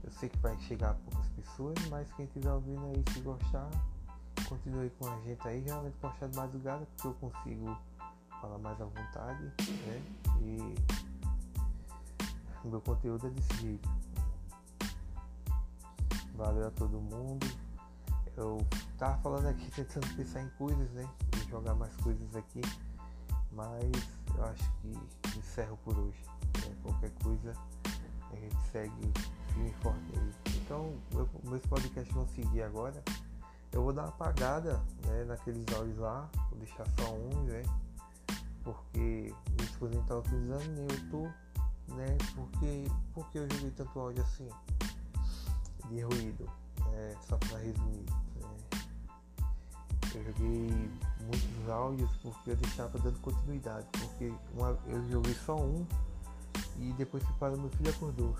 Eu 0.03 0.11
sei 0.11 0.30
que 0.30 0.38
vai 0.38 0.57
chegar 0.59 0.91
a 0.91 0.93
poucas 0.93 1.27
pessoas, 1.30 1.75
mas 1.89 2.11
quem 2.13 2.25
estiver 2.25 2.51
ouvindo 2.51 2.86
aí 2.86 3.03
se 3.13 3.19
gostar, 3.21 3.69
continue 4.47 4.89
com 4.91 5.07
a 5.07 5.19
gente 5.21 5.47
aí, 5.47 5.63
geralmente 5.63 5.97
postar 5.97 6.27
de 6.27 6.38
madrugada 6.38 6.88
porque 6.95 7.07
eu 7.07 7.13
consigo 7.15 7.77
falar 8.41 8.57
mais 8.57 8.79
à 8.81 8.85
vontade, 8.85 9.43
né? 9.43 10.01
E 10.41 10.75
meu 12.67 12.81
conteúdo 12.81 13.27
é 13.27 13.29
desse 13.29 13.53
jeito. 13.61 13.89
Valeu 16.35 16.67
a 16.67 16.71
todo 16.71 16.99
mundo. 16.99 17.45
Eu 18.37 18.65
tava 18.97 19.17
falando 19.21 19.47
aqui 19.47 19.69
tentando 19.75 20.07
pensar 20.15 20.41
em 20.41 20.49
coisas, 20.51 20.89
né? 20.91 21.07
E 21.35 21.49
jogar 21.49 21.75
mais 21.75 21.95
coisas 21.97 22.35
aqui. 22.35 22.61
Mas 23.51 23.91
eu 24.35 24.45
acho 24.45 24.71
que 24.81 25.37
encerro 25.37 25.77
por 25.83 25.97
hoje. 25.97 26.23
Né? 26.65 26.75
Qualquer 26.83 27.11
coisa 27.23 27.53
a 28.31 28.35
gente 28.35 28.61
segue 28.71 29.11
firme 29.53 29.69
e 29.69 29.73
forte 29.81 30.13
aí. 30.15 30.33
Então 30.55 30.93
meus 31.43 31.65
podcasts 31.65 32.13
vão 32.13 32.27
seguir 32.27 32.63
agora. 32.63 33.03
Eu 33.71 33.83
vou 33.83 33.93
dar 33.93 34.03
uma 34.03 34.09
apagada 34.09 34.81
né, 35.05 35.25
naqueles 35.25 35.63
áudios 35.75 35.97
lá, 35.97 36.27
vou 36.49 36.57
deixar 36.59 36.85
só 36.97 37.13
um, 37.13 37.43
né? 37.43 37.61
Porque 38.64 39.34
esposa 39.62 39.95
não 39.95 40.03
tá 40.03 40.18
utilizando, 40.18 41.10
tô, 41.10 41.24
né? 41.95 42.18
Porque, 42.36 42.86
porque 43.14 43.39
eu 43.39 43.49
joguei 43.49 43.72
tanto 43.72 43.99
áudio 43.99 44.24
assim 44.24 44.49
de 45.89 46.01
ruído, 46.01 46.49
né? 46.91 47.16
Só 47.28 47.38
para 47.38 47.57
resumir. 47.57 48.05
Né? 48.36 48.82
Eu 50.14 50.24
joguei 50.26 50.91
muitos 51.22 51.70
áudios 51.70 52.10
porque 52.22 52.51
eu 52.51 52.55
deixava 52.57 52.99
dando 52.99 53.20
continuidade, 53.22 53.88
porque 53.91 54.34
uma, 54.53 54.78
eu 54.88 55.10
joguei 55.10 55.34
só 55.34 55.55
um 55.55 55.86
e 56.78 56.93
depois 56.93 57.24
que 57.24 57.34
parou 57.34 57.57
meu 57.57 57.70
filho 57.70 57.89
acordou. 57.89 58.36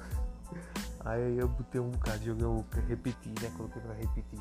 Aí 1.06 1.38
eu 1.38 1.48
botei 1.48 1.80
um 1.80 1.90
bocado, 1.92 2.24
joguei 2.24 2.46
o 2.46 2.66
repetir, 2.88 3.34
né? 3.42 3.52
Coloquei 3.56 3.82
para 3.82 3.94
repetir 3.94 4.40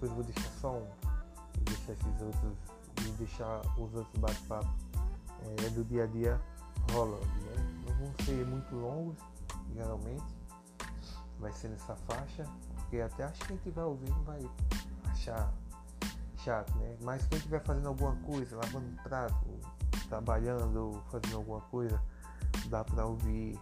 depois 0.00 0.12
vou 0.12 0.22
deixar 0.22 0.50
só 0.60 0.72
um 0.74 0.86
e 1.56 1.64
deixar 1.64 1.92
esses 1.92 2.22
outros 2.22 2.77
e 3.06 3.10
deixar 3.12 3.60
os 3.78 3.94
outros 3.94 4.18
bate-papo 4.18 4.68
é, 5.64 5.70
do 5.70 5.84
dia 5.84 6.04
a 6.04 6.06
dia 6.06 6.40
rolando, 6.92 7.26
né? 7.26 7.84
Não 7.86 7.94
vão 7.94 8.14
ser 8.24 8.46
muito 8.46 8.74
longos, 8.74 9.18
geralmente, 9.74 10.24
vai 11.38 11.52
ser 11.52 11.68
nessa 11.68 11.94
faixa, 11.96 12.44
porque 12.76 13.00
até 13.00 13.24
acho 13.24 13.40
que 13.40 13.48
quem 13.48 13.56
estiver 13.56 13.84
ouvindo 13.84 14.22
vai 14.24 14.40
achar 15.04 15.52
chato, 16.38 16.76
né? 16.78 16.96
Mas 17.02 17.26
quem 17.26 17.38
estiver 17.38 17.62
fazendo 17.64 17.88
alguma 17.88 18.16
coisa, 18.16 18.56
lavando 18.56 19.02
prato, 19.02 19.46
trabalhando, 20.08 21.02
fazendo 21.10 21.36
alguma 21.36 21.60
coisa, 21.62 22.00
dá 22.66 22.84
pra 22.84 23.04
ouvir, 23.04 23.58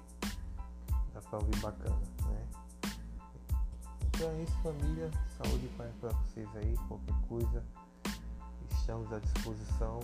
dá 1.13 1.21
pra 1.21 1.39
ouvir 1.39 1.57
bacana, 1.61 2.01
né? 2.27 2.47
Então 4.07 4.31
é 4.31 4.43
isso, 4.43 4.57
família. 4.63 5.11
Saúde 5.37 5.67
e 5.67 5.69
paz 5.77 5.93
para 6.01 6.11
vocês 6.11 6.49
aí. 6.57 6.75
Qualquer 6.89 7.15
coisa, 7.29 7.65
estamos 8.87 9.13
à 9.13 9.19
disposição. 9.19 9.99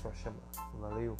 Só 0.00 0.10
chamar. 0.12 0.40
Valeu! 0.80 1.14